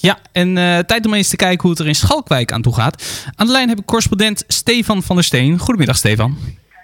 [0.00, 2.74] Ja, en eh, tijd om eens te kijken hoe het er in Schalkwijk aan toe
[2.74, 3.24] gaat.
[3.36, 5.58] Aan de lijn heb ik correspondent Stefan van der Steen.
[5.58, 6.38] Goedemiddag Stefan.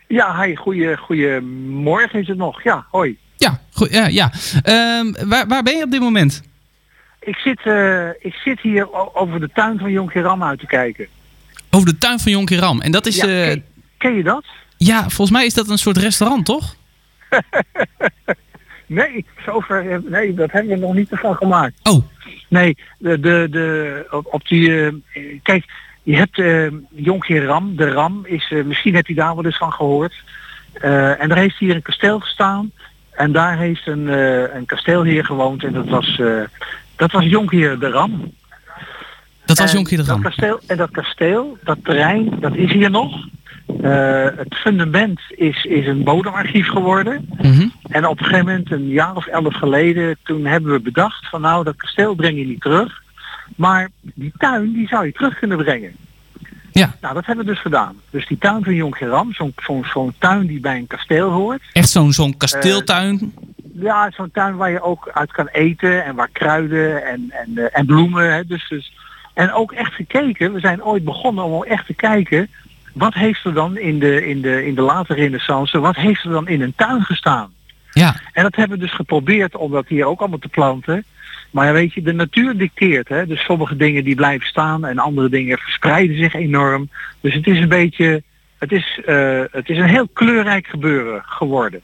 [0.08, 2.62] Ja, hi, goeie, goeiemorgen is het nog.
[2.62, 3.18] Ja, hoi.
[3.36, 4.32] Ja, goed, ja, ja.
[4.62, 6.42] Ehm, waar, waar ben je op dit moment?
[7.20, 11.06] Ik zit, eh, ik zit hier over de tuin van Jonkeram uit te kijken.
[11.70, 12.80] Over de tuin van Jonkeram.
[12.80, 13.16] En dat is...
[13.16, 13.64] Ja, eh, ken,
[13.98, 14.44] ken je dat?
[14.76, 16.74] ja, volgens mij is dat een soort restaurant, toch?
[18.88, 21.88] Nee, zover, nee, dat hebben we nog niet ervan gemaakt.
[21.88, 22.02] Oh.
[22.48, 24.92] Nee, de, de, de, op, op die, eh,
[25.42, 25.64] kijk,
[26.02, 29.56] je hebt eh Jonkheer Ram, de Ram is, eh, misschien heb je daar wel eens
[29.56, 30.14] van gehoord.
[30.72, 32.70] Eh, en er heeft hier een kasteel gestaan.
[33.10, 34.06] En daar heeft een,
[34.56, 36.20] een kasteelheer gewoond en dat was,
[36.96, 38.32] dat was Jonkheer de Ram.
[39.44, 40.22] Dat was Jonkheer de Ram.
[40.22, 43.26] Dat kasteel, en dat kasteel, dat terrein, dat is hier nog.
[43.82, 47.28] Eh, het fundament is, is een bodemarchief geworden.
[47.36, 47.68] Mhm.
[47.82, 51.40] En op een gegeven moment, een jaar of elf geleden, toen hebben we bedacht van
[51.40, 53.02] nou, dat kasteel breng je niet terug.
[53.56, 55.92] Maar die tuin, die zou je terug kunnen brengen.
[56.72, 56.94] Ja.
[57.00, 57.96] Nou, dat hebben we dus gedaan.
[58.10, 61.62] Dus die tuin van Jonkeram, zo'n zo'n zo'n tuin die bij een kasteel hoort.
[61.72, 63.34] Echt zo'n zo'n kasteeltuin.
[63.74, 67.78] Ja, zo'n tuin waar je ook uit kan eten en waar kruiden en, en, eh,
[67.78, 68.34] en bloemen.
[68.34, 68.92] Hè, dus, dus,
[69.34, 72.48] en ook echt gekeken, we zijn ooit begonnen om ook echt te kijken,
[72.92, 76.30] wat heeft er dan in de, in de, in de late renaissance, wat heeft er
[76.30, 77.52] dan in een tuin gestaan?
[77.92, 78.16] Ja.
[78.32, 81.04] En dat hebben we dus geprobeerd om dat hier ook allemaal te planten.
[81.50, 83.08] Maar ja, weet je, de natuur dicteert.
[83.08, 83.26] Hè?
[83.26, 86.90] Dus sommige dingen die blijven staan en andere dingen verspreiden zich enorm.
[87.20, 88.22] Dus het is een beetje,
[88.58, 91.80] het is, eh, het is een heel kleurrijk gebeuren geworden.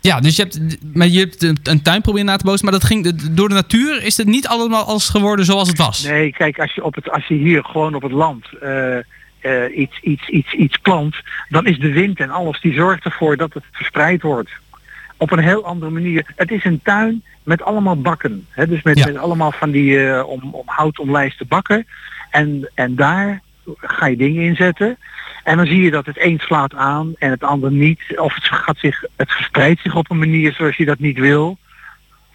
[0.00, 2.84] Ja, dus je hebt, maar je hebt een, tuin proberen na te bootsen, maar dat
[2.84, 6.02] ging door de natuur is het niet allemaal als geworden zoals het was.
[6.02, 8.96] Nee, kijk, als je, op het, als je hier gewoon op het land eh,
[9.46, 11.16] eh, iets, iets, iets, iets plant,
[11.48, 14.50] dan is de wind en alles die zorgt ervoor dat het verspreid wordt.
[15.16, 16.26] Op een heel andere manier.
[16.36, 18.46] Het is een tuin met allemaal bakken.
[18.50, 18.66] Hè?
[18.66, 21.86] Dus met, met allemaal van die eh, om, om hout omlijste bakken.
[22.30, 23.40] En, en daar
[23.76, 24.98] ga je dingen in zetten.
[25.44, 28.00] En dan zie je dat het een slaat aan en het ander niet.
[28.16, 31.58] Of het, gaat zich, het verspreidt zich op een manier zoals je dat niet wil.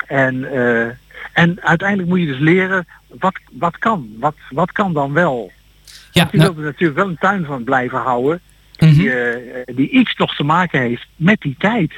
[0.08, 0.88] En, eh,
[1.34, 4.10] en uiteindelijk moet je dus leren wat, wat kan.
[4.20, 5.52] Wat, wat kan dan wel.
[6.12, 8.40] Ja, je nou- wilt er natuurlijk wel een tuin van blijven houden.
[8.72, 11.92] Die, eh, die iets nog te maken heeft met die tijd.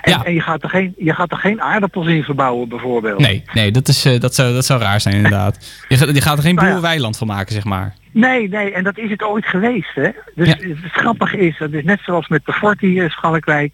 [0.00, 3.18] En, en je, gaat er geen, je gaat er geen aardappels in verbouwen bijvoorbeeld.
[3.20, 5.58] Nee, nee dat, is, eh, dat, zou, dat zou raar zijn inderdaad.
[5.88, 6.72] Je, gaat- je gaat er geen Nou ja.
[6.72, 7.94] boerenweiland van maken, zeg maar.
[8.12, 9.94] Nee, nee, en dat is het ooit geweest.
[9.94, 10.08] Hè?
[10.34, 13.72] Dus het grappige is, dat is net zoals met de fort hier in Schalkwijk.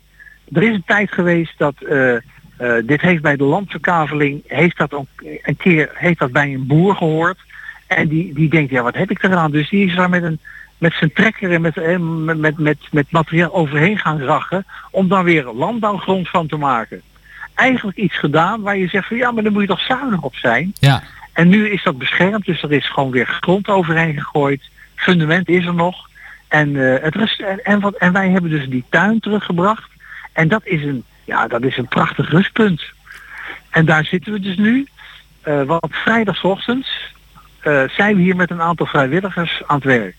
[0.53, 2.14] Er is een tijd geweest dat, eh,
[2.85, 5.07] dit heeft bij de landverkaveling, heeft dat ook
[5.43, 7.39] een keer, heeft dat bij een boer gehoord.
[7.87, 9.51] En die, die denkt, ja wat heb ik eraan?
[9.51, 10.41] Dus die is daar met een
[10.78, 15.09] met zijn trekker en met, eh, met, met, met, met materiaal overheen gaan rachen om
[15.09, 17.03] dan weer landbouwgrond van te maken.
[17.55, 20.34] Eigenlijk iets gedaan waar je zegt van ja, maar dan moet je toch zuinig op
[20.34, 20.72] zijn.
[20.78, 21.03] Ja.
[21.32, 24.62] En nu is dat beschermd, dus er is gewoon weer grond overheen gegooid.
[24.95, 26.09] Fundament is er nog.
[26.49, 29.91] En, eh, het rest, en, en, wat, en wij hebben dus die tuin teruggebracht.
[30.32, 32.82] En dat is een, ja, dat is een prachtig rustpunt.
[33.70, 34.87] En daar zitten we dus nu.
[35.43, 37.14] Eh want vrijdagochtends
[37.67, 40.14] eh, zijn we hier met een aantal vrijwilligers aan het werk.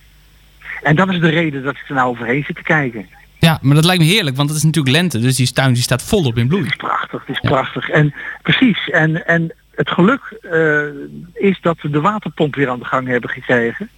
[0.84, 3.08] En dat is de reden dat ik er nou overheen zit te kijken.
[3.40, 5.82] Ja, maar dat lijkt me heerlijk, want het is natuurlijk lente, dus die tuin die
[5.82, 6.64] staat volop in bloei.
[6.64, 7.90] Het is prachtig, het is prachtig.
[7.90, 10.82] En precies, en, en het geluk eh,
[11.34, 13.90] is dat we de waterpomp weer aan de gang hebben gekregen.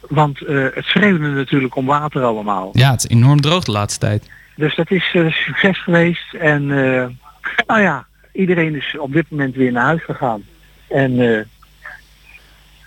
[0.00, 2.70] Want eh, het schreeuwde natuurlijk om water allemaal.
[2.72, 4.30] Ja, het is enorm droog de laatste tijd.
[4.56, 6.34] Dus dat is succes geweest.
[6.34, 6.66] En
[7.66, 10.42] nou ja, iedereen is op dit moment weer naar huis gegaan.
[10.88, 11.46] En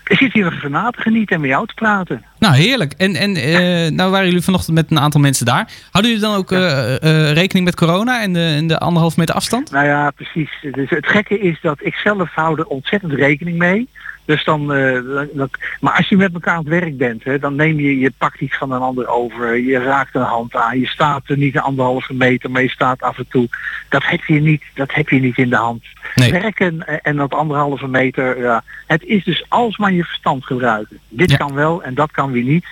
[0.08, 2.24] ik zit hier nog even na te genieten en met jou te praten.
[2.38, 2.92] Nou, heerlijk.
[2.92, 5.70] En, en eh, nou waren jullie vanochtend met een aantal mensen daar.
[5.90, 9.34] Houden jullie dan ook eh, eh, rekening met corona en de, en de anderhalf meter
[9.34, 9.70] afstand?
[9.70, 10.50] Nou ja, precies.
[10.72, 13.88] Dus het gekke is dat ik zelf hou er ontzettend rekening mee.
[14.28, 14.98] Dus dan, eh,
[15.34, 15.50] dan-
[15.80, 18.40] maar als je met elkaar aan het werk bent, hè, dan neem je, je pakt
[18.40, 21.60] iets van een ander over, je raakt een hand aan, je staat er niet een
[21.60, 23.48] anderhalve meter, maar je staat af en toe.
[23.88, 25.84] Dat heb je niet, dat heb je niet in de hand.
[26.14, 26.32] Nee.
[26.32, 28.62] Werken en- en dat anderhalve meter, ja.
[28.86, 30.98] Het is dus alsmaar je verstand gebruiken.
[31.08, 32.66] Dit kan wel en dat kan weer niet.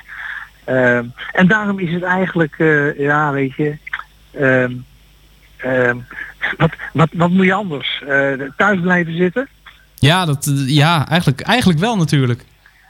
[0.64, 3.76] Ehm, en daarom is het eigenlijk, eh, ja, weet je,
[4.30, 4.72] ehm,
[5.56, 5.96] ehm,
[6.56, 8.02] wat, wat, wat moet je anders?
[8.08, 9.48] Eh, thuis blijven zitten?
[10.06, 12.44] Ja, dat, ja eigenlijk, eigenlijk wel natuurlijk.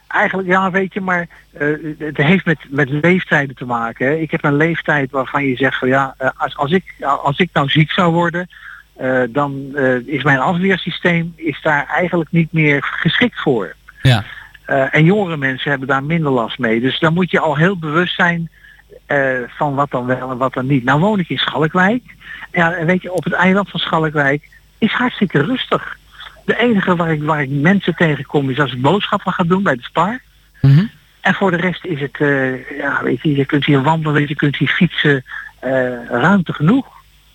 [0.09, 4.07] Eigenlijk ja, weet je, maar eh, het heeft met, met leeftijden te maken.
[4.07, 4.15] Hè.
[4.15, 7.51] Ik heb een leeftijd waarvan je zegt van ja, eh, als, als, ik, als ik
[7.53, 8.49] nou ziek zou worden,
[8.97, 13.75] eh, dan is mijn afweersysteem is daar eigenlijk niet meer geschikt voor.
[14.03, 14.25] Ja.
[14.67, 16.81] En jongere mensen hebben daar minder last mee.
[16.81, 18.51] Dus dan moet je al heel bewust zijn
[19.47, 20.85] van wat dan wel en wat dan niet.
[20.85, 22.03] Nou woon ik in Schalkwijk.
[22.53, 24.49] Ja, en weet je, op het eiland van Schalkwijk
[24.79, 25.97] is hartstikke rustig.
[26.47, 29.75] De enige waar ik, waar ik mensen tegenkom is als ik boodschappen ga doen bij
[29.75, 30.21] de Spar.
[31.27, 34.35] En voor de rest is het, eh, ja, weet je, je kunt hier wandelen, je
[34.35, 35.25] kunt hier fietsen,
[35.59, 35.71] eh,
[36.09, 36.87] ruimte genoeg.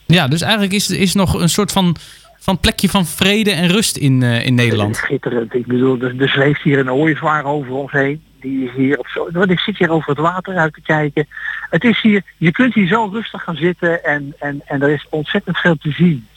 [0.06, 1.96] Ja, dus eigenlijk is is nog een soort van,
[2.40, 4.96] van plekje van vrede en rust in, eh, in Nederland.
[4.96, 5.54] Schitterend.
[5.54, 8.24] Ik bedoel, er, er zweeft hier een ooievaar over ons heen.
[8.42, 9.30] Die is hier op zo.
[9.32, 11.28] Want ik zit hier over het water uit te kijken.
[11.70, 15.06] Het is hier, je kunt hier zo rustig gaan zitten en, en, en er is
[15.10, 16.28] ontzettend veel te zien.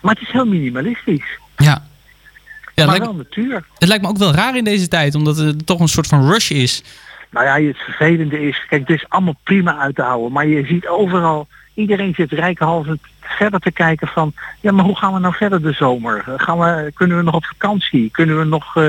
[0.00, 1.38] Maar het is heel minimalistisch.
[1.56, 1.90] Ja.
[2.74, 3.64] Ja, maar lijkt, wel natuur.
[3.78, 6.30] het lijkt me ook wel raar in deze tijd, omdat er toch een soort van
[6.30, 6.82] rush is.
[7.30, 10.32] Nou ja, het vervelende is, kijk, het is allemaal prima uit te houden.
[10.32, 15.12] Maar je ziet overal, iedereen zit rijkenhalsend verder te kijken van, ja, maar hoe gaan
[15.12, 16.24] we nou verder de zomer?
[16.36, 18.10] Gaan we, kunnen we nog op vakantie?
[18.10, 18.86] Kunnen we nog, eh,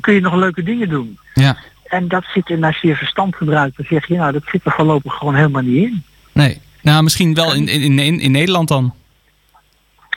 [0.00, 1.18] kun je nog leuke dingen doen?
[1.34, 1.56] Ja.
[1.84, 4.64] En dat zit in, als je je verstand gebruikt, dan zeg je, nou, dat zit
[4.64, 6.02] er voorlopig gewoon helemaal niet in.
[6.32, 6.60] Nee.
[6.82, 8.94] Nou, misschien wel in, in, in, in Nederland dan.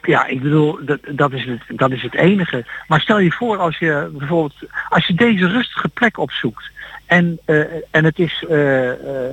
[0.07, 2.65] Ja, ik bedoel, dat, dat, is het, dat is het enige.
[2.87, 4.55] Maar stel je voor als je bijvoorbeeld,
[4.89, 6.69] als je deze rustige plek opzoekt
[7.05, 7.59] en, eh,
[7.91, 9.31] en het is, eh, eh,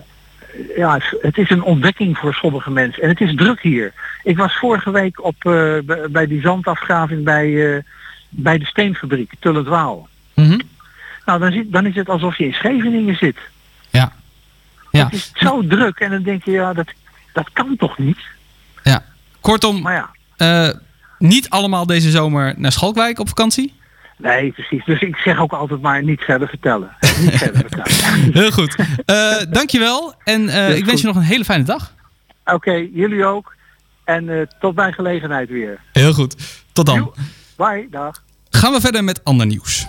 [0.77, 3.93] ja, het is een ontdekking voor sommige mensen en het is druk hier.
[4.23, 5.37] Ik was vorige week op,
[6.11, 7.83] bij- die zandafgraving bij,
[8.29, 10.09] bij de steenfabriek, Tullendwaal.
[11.25, 13.39] Nou, dan, zit, dan is het alsof je in Scheveningen zit.
[13.91, 14.13] Ja.
[14.91, 15.05] Ja.
[15.05, 16.89] Het is zo druk en dan denk je, ja, dat,
[17.33, 18.19] dat kan toch niet?
[18.83, 19.05] Ja.
[19.41, 20.11] Kortom, Maar ja.
[20.37, 20.69] Eh,
[21.19, 23.75] niet allemaal deze zomer naar Schalkwijk op vakantie.
[24.17, 24.85] Nee, precies.
[24.85, 26.97] Dus ik zeg ook altijd maar niet verder vertellen.
[27.01, 28.33] Niet verder vertellen.
[28.33, 28.77] Heel goed.
[29.05, 30.15] Eh dankjewel.
[30.25, 31.01] En eh, ik wens goed.
[31.01, 31.95] je nog een hele fijne dag.
[32.45, 33.55] Oké, jullie ook.
[34.05, 35.81] En tot bij gelegenheid weer.
[35.93, 36.63] Heel goed.
[36.73, 37.15] Tot dan.
[37.57, 38.23] Bye, dag.
[38.51, 39.87] Gaan we verder met ander nieuws.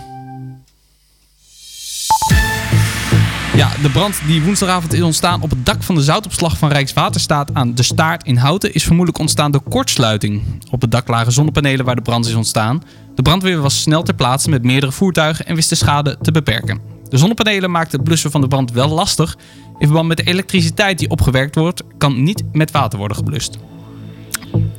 [3.56, 7.54] Ja, de brand die woensdagavond is ontstaan op het dak van de zoutopslag van Rijkswaterstaat
[7.54, 10.42] aan de Staart in Houten is vermoedelijk ontstaan door kortsluiting.
[10.70, 12.82] Op het dak lagen zonnepanelen waar de brand is ontstaan.
[13.14, 16.80] De brandweer was snel ter plaatse met meerdere voertuigen en wist de schade te beperken.
[17.08, 19.36] De zonnepanelen maakten het blussen van de brand wel lastig.
[19.78, 23.58] In verband met de elektriciteit die opgewerkt wordt, kan niet met water worden geblust.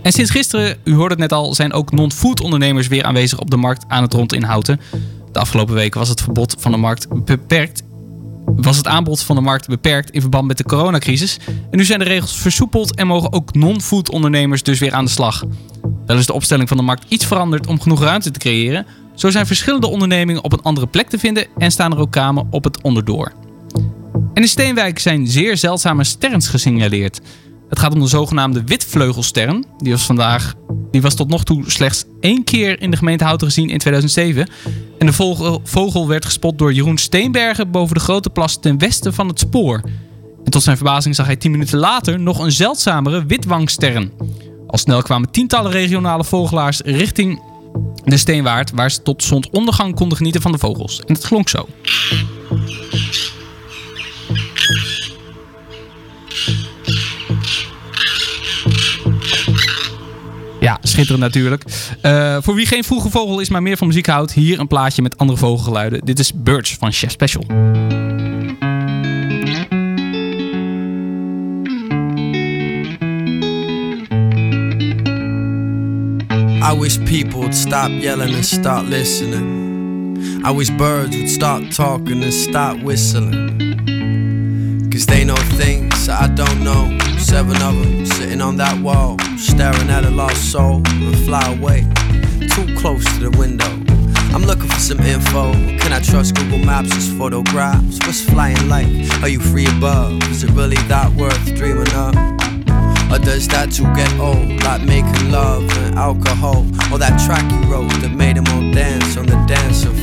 [0.01, 3.49] En sinds gisteren, u hoorde het net al, zijn ook non-food ondernemers weer aanwezig op
[3.49, 4.79] de markt aan het rond in Houten.
[5.31, 7.85] De afgelopen weken was het verbod van de markt beperkt.
[8.55, 11.39] Was het aanbod van de markt beperkt in verband met de coronacrisis.
[11.47, 15.11] En nu zijn de regels versoepeld en mogen ook non-food ondernemers dus weer aan de
[15.11, 15.43] slag.
[16.05, 18.85] Wel is de opstelling van de markt iets veranderd om genoeg ruimte te creëren.
[19.15, 22.47] Zo zijn verschillende ondernemingen op een andere plek te vinden en staan er ook kamen
[22.49, 23.31] op het onderdoor.
[24.33, 27.21] En in Steenwijk zijn zeer zeldzame sterns gesignaleerd.
[27.69, 29.65] Het gaat om de zogenaamde witvleugelstern.
[29.77, 30.53] Die was vandaag,
[30.91, 34.49] die was tot nog toe slechts één keer in de gemeente Houten gezien in 2007.
[34.97, 39.13] En de vogel, vogel werd gespot door Jeroen Steenbergen boven de grote plas ten westen
[39.13, 39.81] van het spoor.
[40.43, 44.11] En tot zijn verbazing zag hij tien minuten later nog een zeldzamere witwangstern.
[44.67, 47.41] Al snel kwamen tientallen regionale vogelaars richting
[48.03, 50.99] de Steenwaard, waar ze tot zonsondergang konden genieten van de vogels.
[50.99, 51.67] En het klonk zo.
[60.67, 61.63] Ja, schitterend natuurlijk.
[62.01, 65.01] Eh, voor wie geen vroege vogel is, maar meer van muziek houdt, hier een plaatje
[65.01, 66.05] met andere vogelgeluiden.
[66.05, 67.43] Dit is Birds van Chef Special.
[76.71, 79.45] I wish people would stop yelling and start listening.
[80.47, 83.55] I wish birds would stop talking and stop whistling.
[84.89, 87.06] Cause they know things I don't know.
[87.27, 91.81] Seven of them sitting on that wall, staring at a lost soul and fly away.
[92.55, 93.67] Too close to the window.
[94.33, 95.51] I'm looking for some info.
[95.51, 97.99] Can I trust Google Maps' It's photographs?
[98.07, 98.87] What's flying like?
[99.21, 100.23] Are you free above?
[100.31, 102.15] Is it really that worth dreaming of?
[103.11, 104.63] Or does that too get old?
[104.63, 106.59] Like making love and alcohol?
[106.93, 109.96] Or that track you wrote that made them all dance on the dance floor?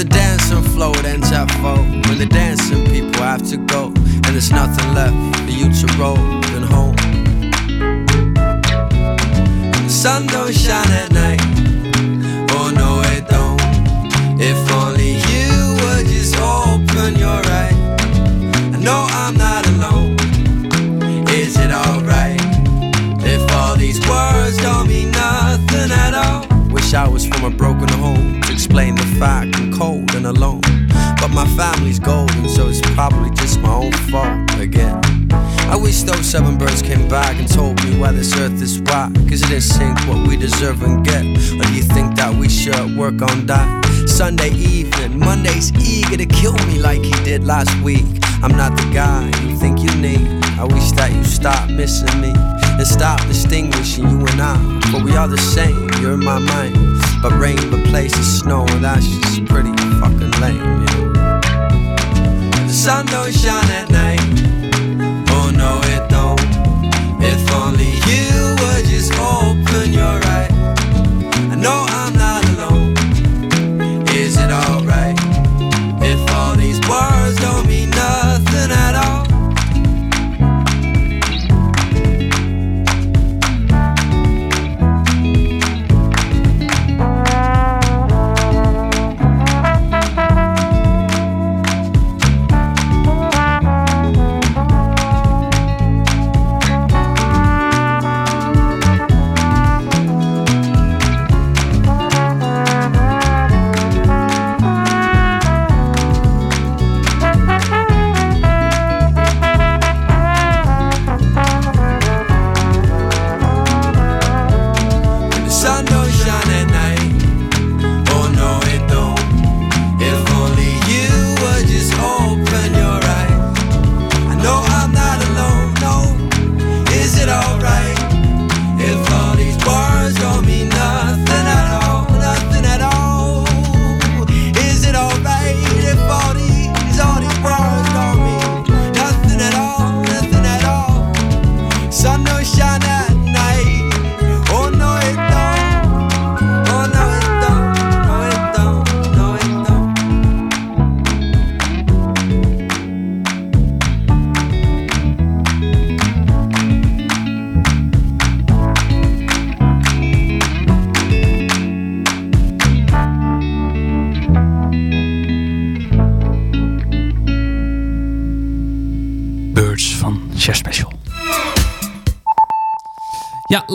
[0.00, 4.24] The dancing floor it ends at four When the dancing people have to go And
[4.24, 6.16] there's nothing left for you to roll
[6.56, 6.96] and home.
[9.84, 11.42] The sun don't shine at night.
[12.52, 13.60] Oh no it don't.
[14.40, 17.76] If only you would just open your eyes.
[18.74, 20.16] I know I'm not alone.
[21.28, 22.40] Is it alright
[23.22, 24.79] If all these words don't
[26.92, 30.62] I from a broken home to explain the fact I'm cold and alone.
[31.20, 35.00] But my family's golden, so it's probably just my own fault again.
[35.70, 39.14] I wish those seven birds came back and told me why this earth is whack.
[39.28, 41.22] Cause it didn't sink what we deserve and get.
[41.22, 43.84] Or do you think that we should work on that?
[44.08, 48.06] Sunday evening, Monday's eager to kill me like he did last week.
[48.42, 50.49] I'm not the guy you think you need.
[50.60, 54.56] I wish that you stop missing me and stop distinguishing you and I.
[54.92, 56.76] But we are the same, you're in my mind.
[57.22, 61.12] But rain replaces snow, and that's just pretty fucking lame, you.
[62.68, 64.20] The sun don't shine at night.
[65.30, 66.38] Oh no, it don't.
[67.24, 70.52] If only you would just open your eyes.
[71.50, 72.19] I know I'm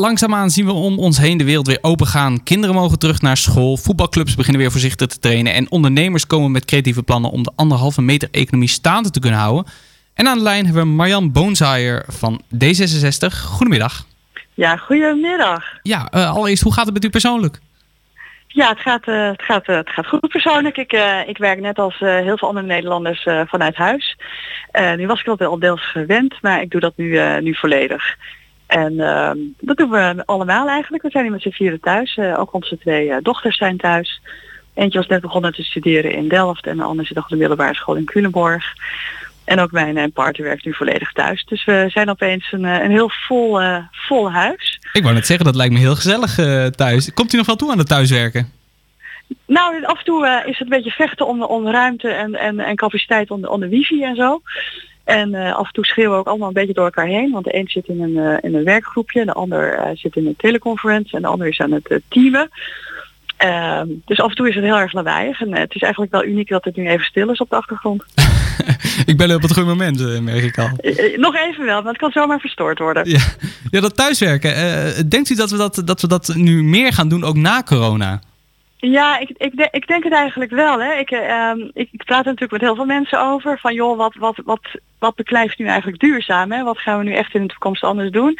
[0.06, 2.43] langzaamaan zien we om ons heen de wereld weer opengaan.
[2.43, 5.53] Kinderen mogen terug naar school, voetbalclubs beginnen weer voorzichtig te trainen...
[5.53, 9.66] en ondernemers komen met creatieve plannen om de anderhalve meter economie staande te kunnen houden.
[10.14, 13.28] En aan de lijn hebben we Marjan Boonzaaier van D66.
[13.45, 14.06] Goedemiddag.
[14.53, 15.64] Ja, goedemiddag.
[15.82, 17.60] Ja, eh, allereerst, hoe gaat het met u persoonlijk?
[18.47, 20.78] Ja, het gaat, eh, het gaat, eh, het gaat goed persoonlijk.
[20.78, 20.91] Ik,
[21.28, 24.18] ik werk net als heel veel andere Nederlanders vanuit huis.
[24.95, 28.16] Nu was ik dat wel deels gewend, maar ik doe dat nu, nu volledig.
[28.76, 31.03] En ehm, dat doen we allemaal eigenlijk.
[31.03, 32.17] We zijn hier met z'n vieren thuis.
[32.17, 34.21] Eh, ook onze twee eh, dochters zijn thuis.
[34.73, 37.38] Eentje was net begonnen te studeren in Delft en de andere zit nog op de
[37.38, 38.65] middelbare school in Culemborg.
[39.45, 41.43] En ook mijn eh, partner werkt nu volledig thuis.
[41.45, 43.59] Dus we zijn opeens een, een heel vol,
[43.91, 44.80] vol huis.
[44.93, 46.36] Ik wou net zeggen, dat lijkt me heel gezellig
[46.76, 47.13] thuis.
[47.13, 48.51] Komt u nog wel toe aan het thuiswerken?
[49.45, 52.76] Nou, af en toe is het een beetje vechten om, om ruimte en, en, en
[52.76, 54.41] capaciteit om de, om de wifi en zo.
[55.06, 57.32] En eh, af en toe schreeuwen we ook allemaal een beetje door elkaar heen.
[57.32, 60.28] Want de een zit in een, eh, in een werkgroepje, de ander eh, zit in
[60.28, 62.49] een teleconference en de ander is aan het teamen.
[63.38, 65.41] Ehm, dus af en toe is het heel erg lawaaiig.
[65.41, 68.03] En het is eigenlijk wel uniek dat het nu even stil is op de achtergrond.
[69.06, 70.70] Ik ben op het goede moment, merk ik al.
[71.16, 73.10] Nog even wel, want het kan zomaar verstoord worden.
[73.10, 73.20] Ja,
[73.72, 75.10] ja dat thuiswerken.
[75.10, 78.22] denkt u dat we dat, dat we dat nu meer gaan doen, ook na corona?
[78.91, 80.81] Ja, ik, ik, ik denk het eigenlijk wel.
[80.81, 80.93] Hè.
[80.93, 83.59] Ik, eh, ehm, ik, ik praat er natuurlijk met heel veel mensen over.
[83.59, 86.51] Van joh, wat, wat, wat, wat beklijft nu eigenlijk duurzaam?
[86.51, 86.63] Hè?
[86.63, 88.38] Wat gaan we nu echt in de toekomst anders doen?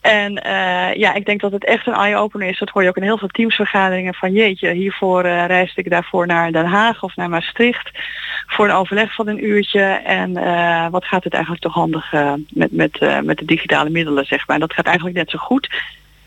[0.00, 2.58] En eh, ja, ik denk dat het echt een eye-opener is.
[2.58, 6.26] Dat hoor je ook in heel veel teamsvergaderingen van jeetje, hiervoor eh, reisde ik daarvoor
[6.26, 7.90] naar Den Haag of naar Maastricht
[8.46, 9.82] voor een overleg van een uurtje.
[10.04, 10.32] En
[10.90, 12.12] wat gaat het eigenlijk toch handig
[12.48, 14.58] met, met, met de digitale middelen, zeg maar.
[14.58, 15.68] Dat gaat eigenlijk net zo goed.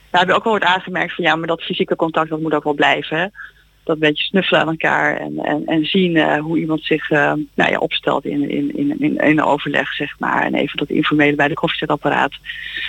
[0.10, 2.54] Daar hebben we ook wel wordt aangemerkt van ja, maar dat fysieke contact dat moet
[2.54, 3.32] ook wel blijven.
[3.84, 7.72] Dat beetje snuffelen aan elkaar en, en, en zien eh, hoe iemand zich eh, nou
[7.72, 10.46] ja, opstelt in, in, in, in, een overleg, zeg maar.
[10.46, 12.32] En even dat informele bij de koffiezetapparaat.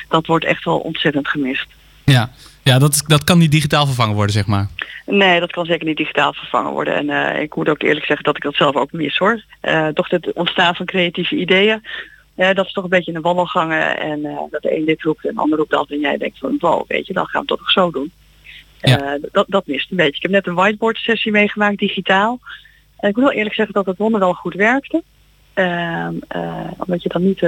[0.09, 1.67] Dat wordt echt wel ontzettend gemist.
[2.05, 2.31] Ja,
[2.63, 4.69] ja dat, dat kan niet digitaal vervangen worden, zeg maar.
[5.07, 6.95] Nee, dat kan zeker niet digitaal vervangen worden.
[6.95, 9.43] En eh, ik moet ook eerlijk zeggen dat ik dat zelf ook mis hoor.
[9.95, 11.83] Toch het ontstaan van creatieve ideeën.
[12.35, 13.99] Dat is toch een beetje een wandelgangen.
[13.99, 15.91] En eh, dat de een dit roept en de ander roept dat.
[15.91, 18.13] En jij denkt van, wow, weet je, dan gaan we het toch zo doen.
[18.81, 20.17] Eh, dat, dat mist een beetje.
[20.17, 22.39] Ik heb net een whiteboard sessie meegemaakt, digitaal.
[22.97, 25.03] En ik moet wel eerlijk zeggen dat het wonder wel goed werkte.
[25.55, 27.39] Ehm, eh, omdat je dan niet,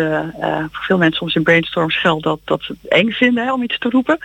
[0.71, 3.63] voor veel mensen soms in brainstorms geldt dat, dat ze het eng vinden hè, om
[3.63, 4.19] iets te roepen.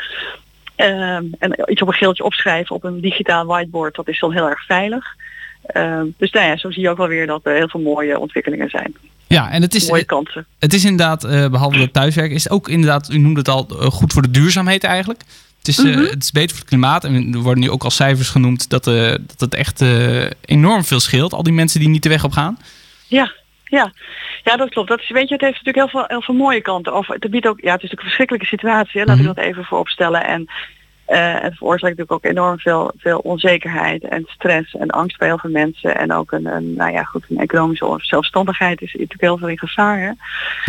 [0.76, 4.50] Ehm, en iets op een geeltje opschrijven op een digitaal whiteboard, dat is dan heel
[4.50, 5.16] erg veilig.
[5.68, 8.20] Ehm, dus nou ja, zo zie je ook wel weer dat er heel veel mooie
[8.20, 8.96] ontwikkelingen zijn.
[9.28, 10.46] Ja, en het is, Mooie kansen.
[10.60, 13.68] Het is inderdaad, eh, behalve dat thuiswerken, is het ook inderdaad, u noemde het al,
[13.70, 15.22] eh, goed voor de duurzaamheid eigenlijk.
[15.58, 16.00] Het is, eh, Mhm.
[16.04, 17.04] het is beter voor het klimaat.
[17.04, 19.82] En er worden nu ook al cijfers genoemd dat, dat het echt
[20.46, 21.34] enorm veel scheelt.
[21.34, 22.58] Al die mensen die niet de weg op gaan.
[23.08, 23.32] Ja,
[23.70, 23.92] Ja.
[24.44, 24.90] ja, dat klopt.
[24.90, 26.96] Dat is, weet je, het heeft natuurlijk heel veel, heel veel mooie kanten.
[26.96, 29.00] Of het biedt ook, ja, het is natuurlijk een verschrikkelijke situatie.
[29.00, 29.06] Hè?
[29.06, 30.26] Laat ik dat even vooropstellen.
[30.26, 30.48] En
[31.08, 35.38] eh, het veroorzaakt natuurlijk ook enorm veel, veel onzekerheid en stress en angst bij heel
[35.38, 35.98] veel mensen.
[35.98, 39.58] En ook een, een nou ja, goed, een economische zelfstandigheid is natuurlijk heel veel in
[39.58, 40.00] gevaar.
[40.00, 40.12] Hè?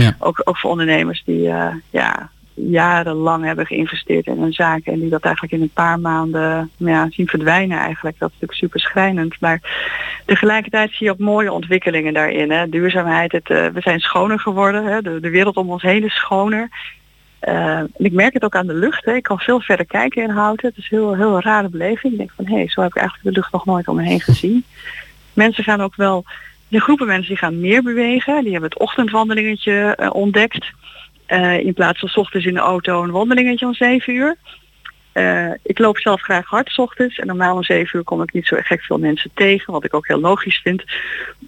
[0.02, 0.16] Ja.
[0.18, 5.10] Ook, ook voor ondernemers die eh, ja, jarenlang hebben geïnvesteerd in hun zaken en die
[5.10, 8.18] dat eigenlijk in een paar maanden nou ja, zien verdwijnen eigenlijk.
[8.18, 9.40] Dat is natuurlijk super schrijnend.
[9.40, 9.60] Maar
[10.24, 12.50] tegelijkertijd zie je ook mooie ontwikkelingen daarin.
[12.50, 12.68] Hè.
[12.68, 14.84] Duurzaamheid, het, eh, we zijn schoner geworden.
[14.84, 15.02] Hè.
[15.02, 16.68] De, de wereld om ons heen is schoner.
[17.38, 19.04] Eh, en ik merk het ook aan de lucht.
[19.04, 19.14] Hè.
[19.14, 20.68] Ik kan veel verder kijken in houten.
[20.68, 22.12] Het is heel, heel rare beleving.
[22.12, 24.02] Ik denk van hé, hey, zo heb ik eigenlijk de lucht nog nooit om me
[24.02, 24.64] heen gezien.
[25.32, 26.24] Mensen gaan ook wel,
[26.68, 28.42] de groepen mensen die gaan meer bewegen.
[28.42, 30.66] Die hebben het ochtendwandelingetje eh, ontdekt.
[31.26, 34.36] Eh, in plaats van 's ochtends in de auto een wandelingetje om 7 uur.
[35.62, 38.46] Ik loop zelf graag hard 's ochtends en normaal om 7 uur kom ik niet
[38.46, 40.84] zo gek veel mensen tegen, wat ik ook heel logisch vind.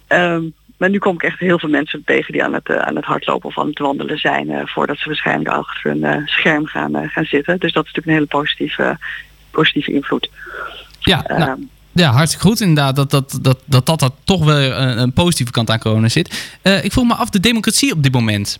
[0.07, 0.43] Ehm,
[0.81, 3.05] maar nu kom ik echt heel veel mensen tegen die aan het, eh, aan het
[3.05, 7.09] hardlopen of aan het wandelen zijn eh, voordat ze waarschijnlijk achter hun eh, scherm gaan,
[7.09, 7.59] gaan zitten.
[7.59, 8.97] Dus dat is natuurlijk een hele positieve,
[9.51, 10.29] positieve invloed.
[10.99, 14.57] Ja, Ehm, nou, ja, hartstikke goed inderdaad dat dat, dat, dat, dat, dat toch wel
[14.57, 16.57] een, een positieve kant aan corona zit.
[16.83, 18.59] Ik vroeg me af, de democratie op dit moment.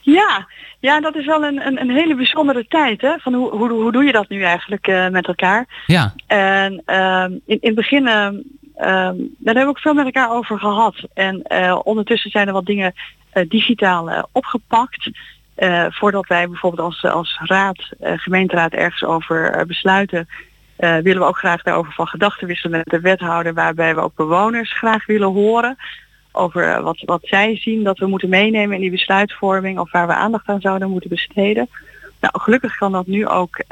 [0.00, 0.48] Ja,
[0.80, 3.00] ja, dat is wel een, een, een hele bijzondere tijd.
[3.00, 3.18] Hè?
[3.18, 5.84] Van hoe, hoe, hoe doe je dat nu eigenlijk met elkaar?
[5.86, 6.14] Ja.
[6.26, 8.08] En ehm, in, in het begin,
[8.78, 10.96] ehm, daar hebben we ook veel met elkaar over gehad.
[11.14, 12.94] En eh, ondertussen zijn er wat dingen
[13.30, 15.10] eh, digitaal eh, opgepakt.
[15.88, 20.28] Voordat wij bijvoorbeeld als, als raad, gemeenteraad ergens over besluiten,
[20.76, 24.72] willen we ook graag daarover van gedachten wisselen met de wethouder, waarbij we ook bewoners
[24.72, 25.76] graag willen horen
[26.32, 30.14] over wat, wat zij zien dat we moeten meenemen in die besluitvorming of waar we
[30.14, 31.68] aandacht aan zouden moeten besteden.
[32.20, 33.62] Nou, gelukkig kan dat nu ook,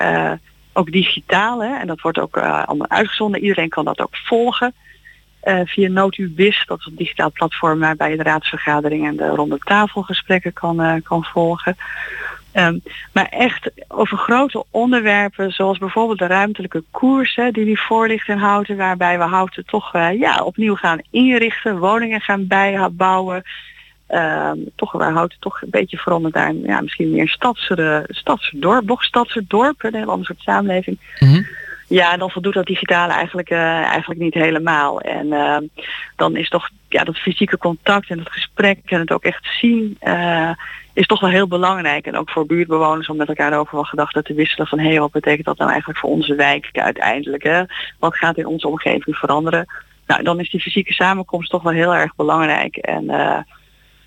[0.73, 3.41] ook digitaal hè, en dat wordt ook allemaal uitgezonden.
[3.41, 4.75] Iedereen kan dat ook volgen
[5.47, 9.59] eh, via NotuBIS, dat is een digitaal platform waarbij je de raadsvergadering en de ronde
[9.59, 11.77] tafelgesprekken kan, eh, kan volgen.
[12.53, 12.79] Ehm,
[13.13, 18.29] maar echt over grote onderwerpen zoals bijvoorbeeld de ruimtelijke koers hè, die nu voor ligt
[18.29, 23.43] in Houten, waarbij we Houten toch eh, ja, opnieuw gaan inrichten, woningen gaan bijbouwen.
[24.07, 28.85] Ehm, toch waar Houten toch een beetje veranderd een, ja, misschien meer stadse, stadse dorp,
[28.85, 30.99] nog stadse dorp, een heel ander soort samenleving.
[31.87, 35.01] Ja, dan voldoet dat digitale eigenlijk, eh, eigenlijk niet helemaal.
[35.01, 35.65] En ehm,
[36.17, 39.97] dan is toch ja, dat fysieke contact en het gesprek en het ook echt zien
[40.01, 40.51] eh,
[40.93, 42.07] is toch wel heel belangrijk.
[42.07, 45.11] En ook voor buurtbewoners om met elkaar over wel gedachten te wisselen van hé, wat
[45.11, 47.43] betekent dat nou eigenlijk voor onze wijk uiteindelijk?
[47.43, 47.63] Hè?
[47.99, 49.67] Wat gaat in onze omgeving veranderen?
[50.07, 52.77] Nou, dan is die fysieke samenkomst toch wel heel erg belangrijk.
[52.77, 53.39] En eh,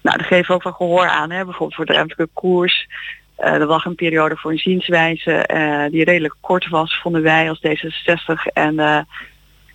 [0.01, 1.43] nou, daar geven we ook wel gehoor aan, hè?
[1.43, 2.87] bijvoorbeeld voor de ruimtelijke koers.
[3.39, 7.49] Eh, er was een periode voor een zienswijze eh, die redelijk kort was, vonden wij
[7.49, 8.53] als D66.
[8.53, 8.99] En eh,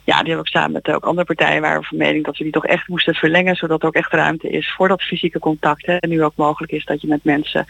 [0.05, 2.37] ja, die hebben we ook samen met ook andere partijen waren we van mening dat
[2.37, 5.39] we die toch echt moesten verlengen, zodat er ook echt ruimte is voor dat fysieke
[5.39, 5.87] contact.
[5.87, 5.97] Hè.
[5.97, 7.67] En nu ook mogelijk is dat je met mensen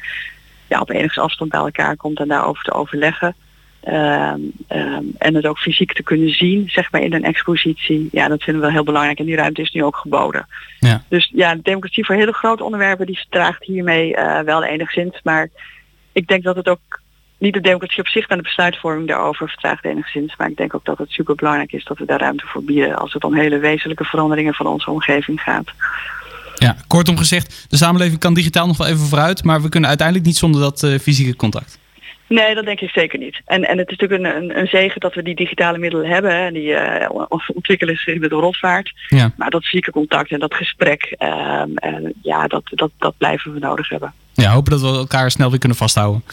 [0.68, 3.36] ja, op enige afstand bij elkaar komt en daarover te overleggen.
[3.80, 8.08] Ehm, ehm, en het ook fysiek te kunnen zien, zeg maar in een expositie.
[8.12, 10.46] Ja, dat vinden we wel heel belangrijk en die ruimte is nu ook geboden.
[10.78, 11.04] Ja.
[11.08, 15.20] Dus ja, democratie voor hele grote onderwerpen die vertraagt hiermee wel enigszins.
[15.22, 15.50] Maar
[16.14, 17.00] ik denk dat het ook
[17.38, 20.36] niet de democratie op zich, maar de besluitvorming daarover vertraagt enigszins.
[20.36, 22.96] Maar ik denk ook dat het super belangrijk is dat we daar ruimte voor bieden
[22.96, 25.72] als het om hele wezenlijke veranderingen van onze omgeving gaat.
[26.54, 30.26] Ja, kortom gezegd, de samenleving kan digitaal nog wel even vooruit, maar we kunnen uiteindelijk
[30.26, 31.78] niet zonder dat eh, fysieke contact.
[32.26, 33.40] Nee, dat denk ik zeker niet.
[33.44, 36.30] En, en het is natuurlijk een, een, een zegen dat we die digitale middelen hebben.
[36.30, 37.10] Hè, en die eh,
[37.54, 38.92] ontwikkelen zich met de rotvaart.
[39.08, 39.32] Ja.
[39.36, 41.14] Maar dat fysieke contact en dat gesprek,
[41.74, 44.14] en ja, dat, dat, dat blijven we nodig hebben.
[44.34, 46.24] Ja, hopen dat we elkaar snel weer kunnen vasthouden.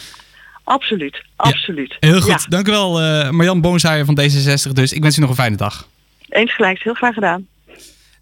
[0.64, 1.96] Absoluut, absoluut.
[2.00, 4.92] Heel goed, dank u wel eh, Marjan Boonsaaier van D66 dus.
[4.92, 5.88] Ik wens u nog een fijne dag.
[6.28, 7.46] eens gelijk, heel graag gedaan.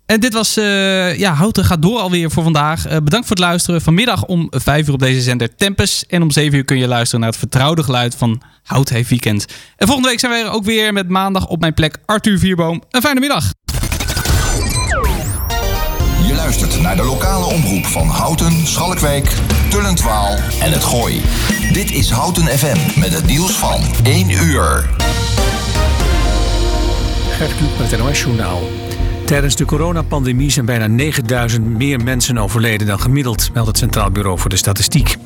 [0.06, 2.86] En dit was, eh, ja, Houten gaat door alweer voor vandaag.
[2.86, 3.80] Eh, bedankt voor het luisteren.
[3.80, 6.06] Vanmiddag om 5 uur op deze zender Tempus.
[6.06, 9.46] En om 7 uur kun je luisteren naar het vertrouwde geluid van Hout heeft weekend.
[9.76, 12.82] En volgende week zijn we er ook weer met maandag op mijn plek Arthur Vierboom.
[12.90, 13.52] Een fijne middag.
[16.30, 19.34] Je luistert naar de lokale omroep van Houten, Schalkwijk,
[19.70, 21.22] Tullentwaal en het Gooi.
[21.72, 24.90] Dit is Houten FM met het nieuws van 1 uur.
[27.30, 28.60] Gert Kluk met het NOS-journaal.
[29.26, 34.38] Tijdens de coronapandemie zijn bijna 9000 meer mensen overleden dan gemiddeld, meldt het Centraal Bureau
[34.38, 35.16] voor de Statistiek.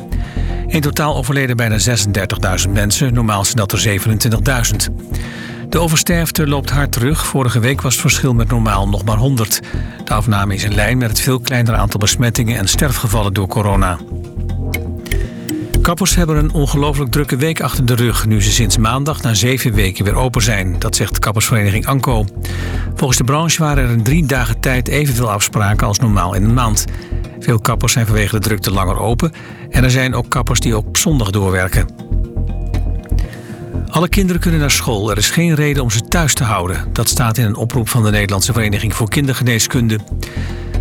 [0.67, 1.79] In totaal overleden bijna
[2.67, 4.01] 36.000 mensen, normaal zijn dat er
[4.89, 4.95] 27.000.
[5.69, 7.27] De oversterfte loopt hard terug.
[7.27, 9.61] Vorige week was het verschil met normaal nog maar 100.
[10.05, 13.99] De afname is in lijn met het veel kleinere aantal besmettingen en sterfgevallen door corona.
[15.83, 18.27] Kappers hebben een ongelooflijk drukke week achter de rug...
[18.27, 20.79] nu ze sinds maandag na zeven weken weer open zijn.
[20.79, 22.25] Dat zegt de kappersvereniging Anko.
[22.95, 26.55] Volgens de branche waren er in drie dagen tijd evenveel afspraken als normaal in een
[26.55, 26.85] maand.
[27.39, 29.33] Veel kappers zijn vanwege de drukte langer open...
[29.71, 32.14] en er zijn ook kappers die op zondag doorwerken.
[33.95, 35.11] Alle kinderen kunnen naar school.
[35.11, 36.89] Er is geen reden om ze thuis te houden.
[36.93, 39.99] Dat staat in een oproep van de Nederlandse Vereniging voor Kindergeneeskunde.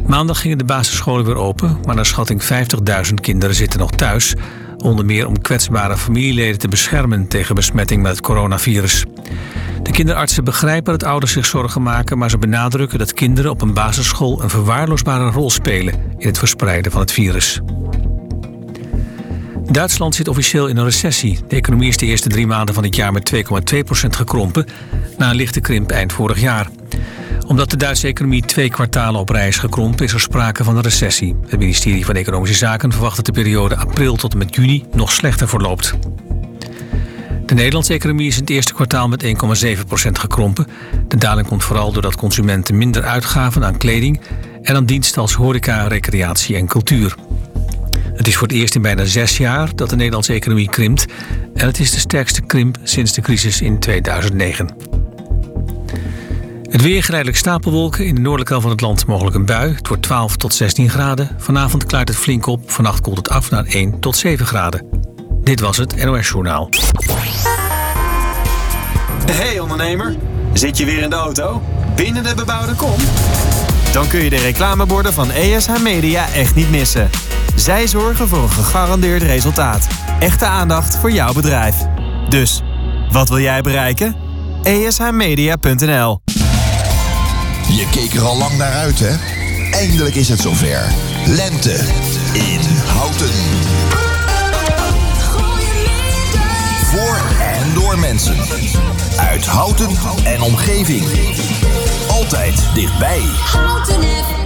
[0.07, 4.36] Maandag gingen de basisscholen weer open, maar naar schatting 50.000 kinderen zitten nog thuis.
[4.78, 9.05] Onder meer om kwetsbare familieleden te beschermen tegen besmetting met het coronavirus.
[9.84, 13.74] De kinderartsen begrijpen dat ouders zich zorgen maken, maar ze benadrukken dat kinderen op een
[13.74, 17.61] basisschool een verwaarloosbare rol spelen in het verspreiden van het virus.
[19.74, 21.39] Duitsland zit officieel in een recessie.
[21.47, 23.39] De economie is de eerste drie maanden van het jaar met 2,2%
[24.09, 24.65] gekrompen,
[25.17, 26.69] na een lichte krimp eind vorig jaar.
[27.47, 30.82] Omdat de Duitse economie twee kwartalen op rij is gekrompen, is er sprake van een
[30.82, 31.36] recessie.
[31.47, 35.11] Het ministerie van Economische Zaken verwacht dat de periode april tot en met juni nog
[35.11, 35.93] slechter verloopt.
[37.45, 39.32] De Nederlandse economie is in het eerste kwartaal met 1,7%
[40.11, 40.67] gekrompen.
[41.07, 44.21] De daling komt vooral doordat consumenten minder uitgaven aan kleding
[44.61, 47.15] en aan diensten als horeca, recreatie en cultuur.
[48.14, 51.05] Het is voor het eerst in bijna zes jaar dat de Nederlandse economie krimpt.
[51.53, 54.76] En het is de sterkste krimp sinds de crisis in 2009.
[56.70, 58.05] Het weer geleidelijk stapelwolken.
[58.05, 59.74] In de noordelijke helft van het land mogelijk een bui.
[59.74, 61.30] Het wordt 12 tot 16 graden.
[61.38, 62.72] Vanavond klaart het flink op.
[62.72, 64.86] Vannacht koelt het af naar 1 tot 7 graden.
[65.43, 66.70] Dit was het NOS Journaal.
[69.32, 70.16] Hey ondernemer,
[70.53, 71.61] zit je weer in de auto?
[71.95, 72.95] Binnen de bebouwde kom?
[73.94, 77.10] Dan kun je de reclameborden van ESH Media echt niet missen.
[77.56, 79.88] Zij zorgen voor een gegarandeerd resultaat.
[80.20, 81.76] Echte aandacht voor jouw bedrijf.
[82.30, 82.62] Dus,
[83.12, 84.16] wat wil jij bereiken?
[84.64, 86.22] ESHmedia.nl
[87.68, 89.16] Je keek er al lang naar uit, hè?
[89.72, 90.94] Eindelijk is het zover.
[91.26, 91.80] Lente
[92.34, 93.32] in Houten.
[96.86, 98.36] Voor en door mensen.
[99.18, 99.89] Uit Houten
[100.24, 101.04] en omgeving.
[102.14, 103.22] Altijd dichtbij.
[103.51, 104.43] Houten FM.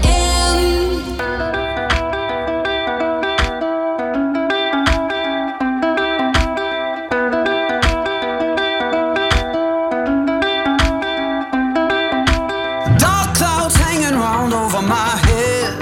[12.98, 15.78] Dark clouds hanging round over my head.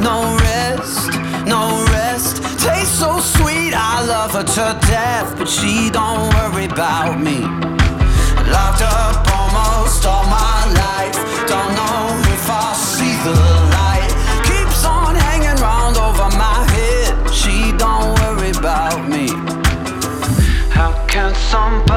[0.00, 1.08] No rest,
[1.44, 2.42] no rest.
[2.58, 7.63] Tastes so sweet, I love her to death, but she don't worry about me.
[21.54, 21.93] Somebody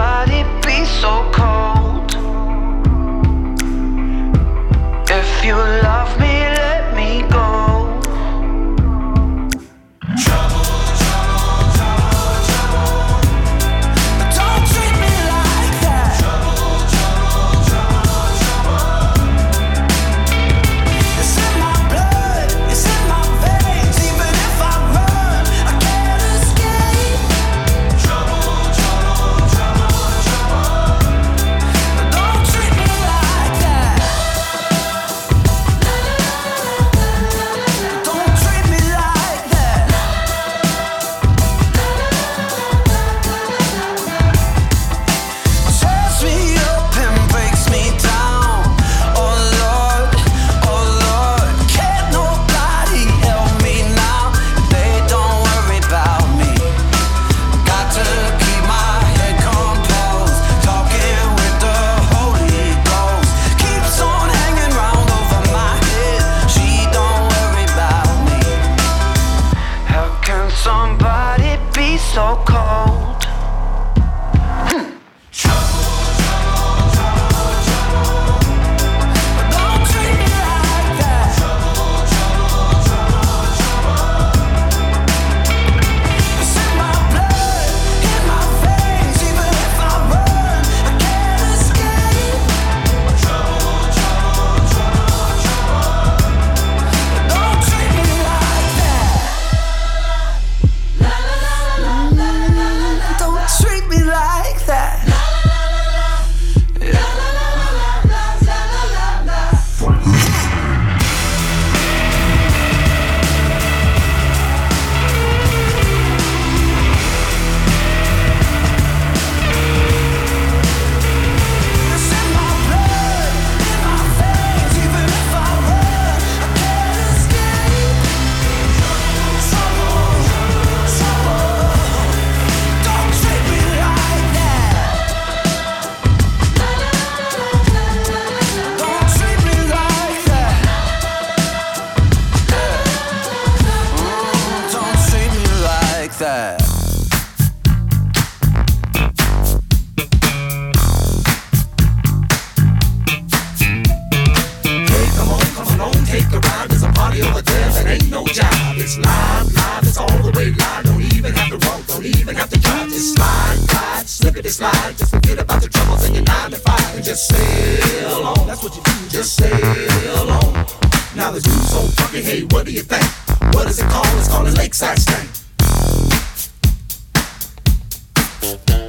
[178.48, 178.86] da, da.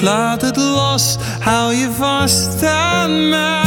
[0.00, 1.16] Laat het los.
[1.40, 3.65] Hou je vast aan mij.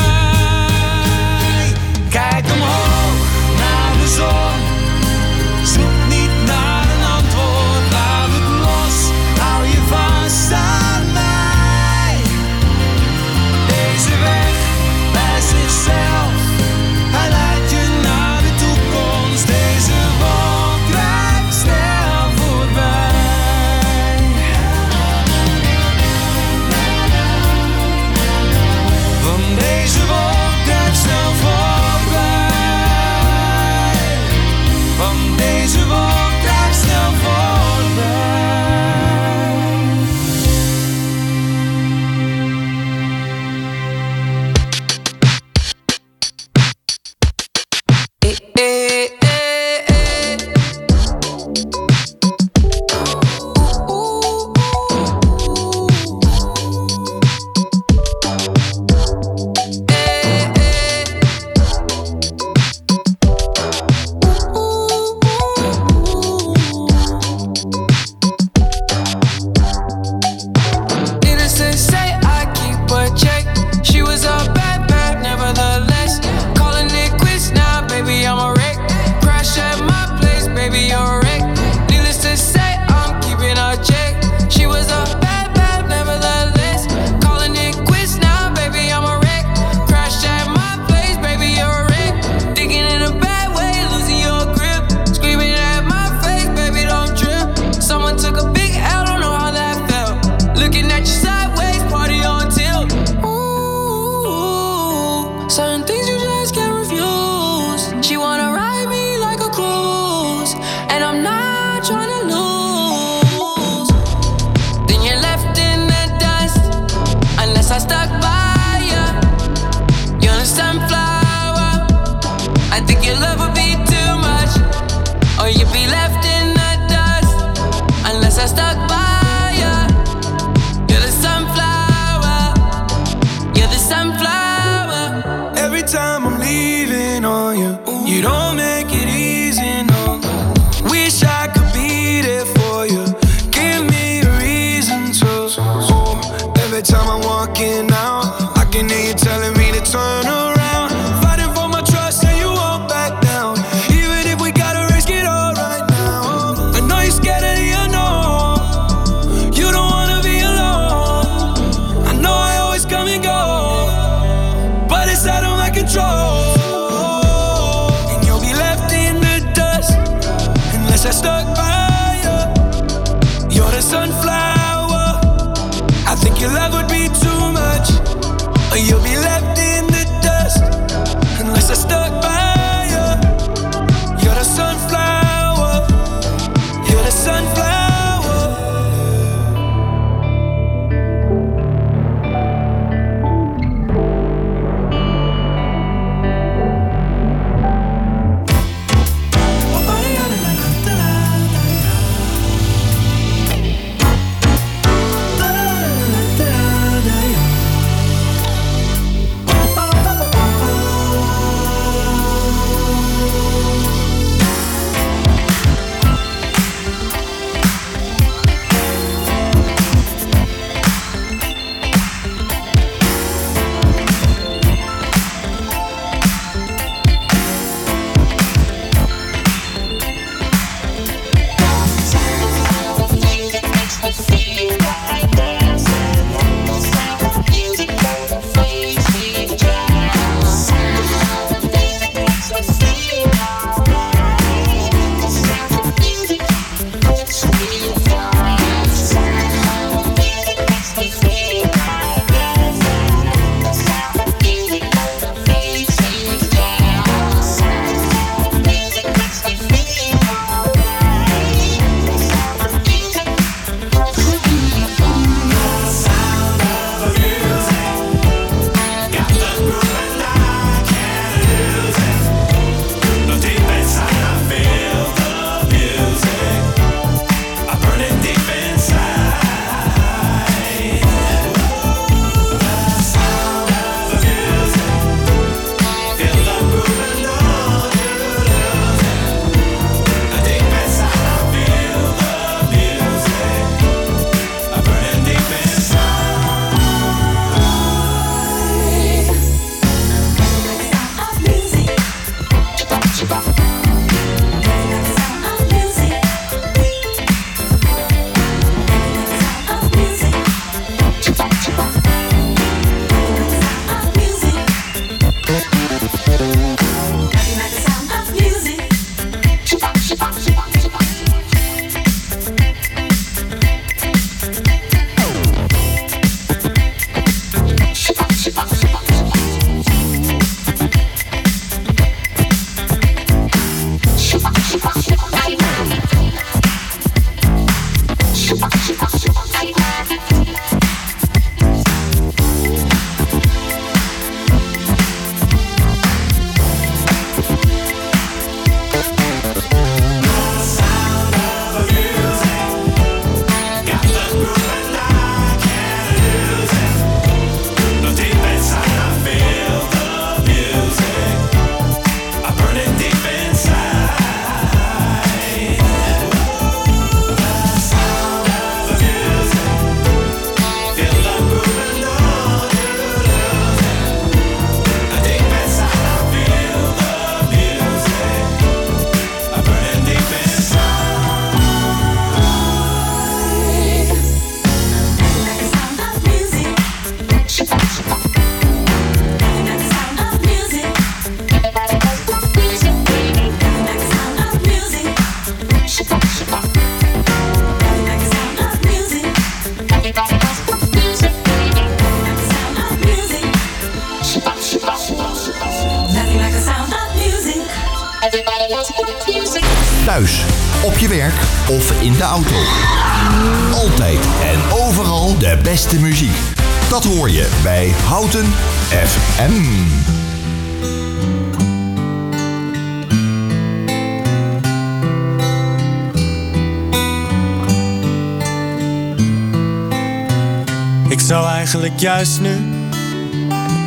[431.74, 432.56] Eigenlijk juist nu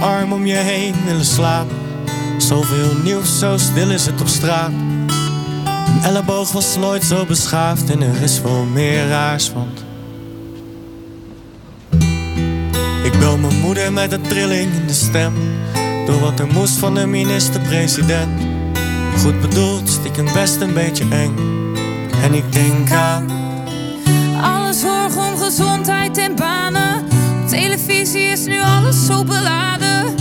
[0.01, 1.77] arm om je heen willen slapen.
[2.39, 4.71] Zoveel nieuws, zo stil is het op straat.
[5.87, 9.85] Een elleboog was nooit zo beschaafd en er is veel meer raars, want
[13.05, 15.35] Ik bel mijn moeder met een trilling in de stem
[16.07, 18.43] Door wat er moest van de minister-president
[19.19, 21.37] Goed bedoeld, stiekem best een beetje eng
[22.23, 23.31] En ik denk aan
[24.43, 25.92] Alle zorg om gezondheid
[28.15, 30.15] is nu alles zo beladen.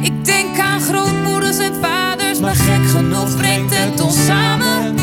[0.00, 4.94] Ik denk aan grootmoeders en vaders, maar gek genoeg brengt het ons samen.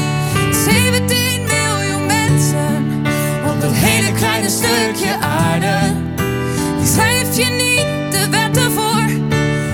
[0.65, 3.03] 17 miljoen mensen
[3.49, 5.77] op dat hele kleine stukje aarde.
[6.77, 9.05] Die schrijf je niet de wetten voor,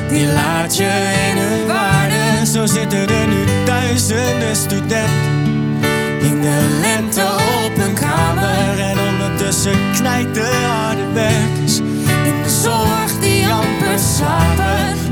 [0.09, 5.45] Die laat je in hun waarde Zo zitten er nu duizenden studenten
[6.21, 7.23] In de lente
[7.65, 11.06] op hun kamer En ondertussen knijt de harde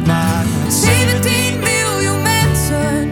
[0.06, 3.10] Maar 17 miljoen mensen.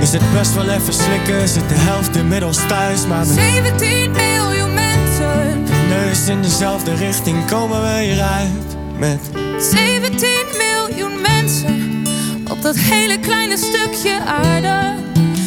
[0.00, 3.06] Is het best wel even slikken, zit de helft inmiddels thuis.
[3.06, 5.64] Maar 17 miljoen mensen.
[5.88, 9.20] Neus in dezelfde richting komen we hieruit met
[9.58, 12.04] 17 miljoen mensen
[12.50, 14.94] op dat hele kleine stukje aarde.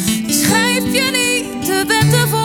[0.05, 2.40] Die schrijf je niet de wetten voor.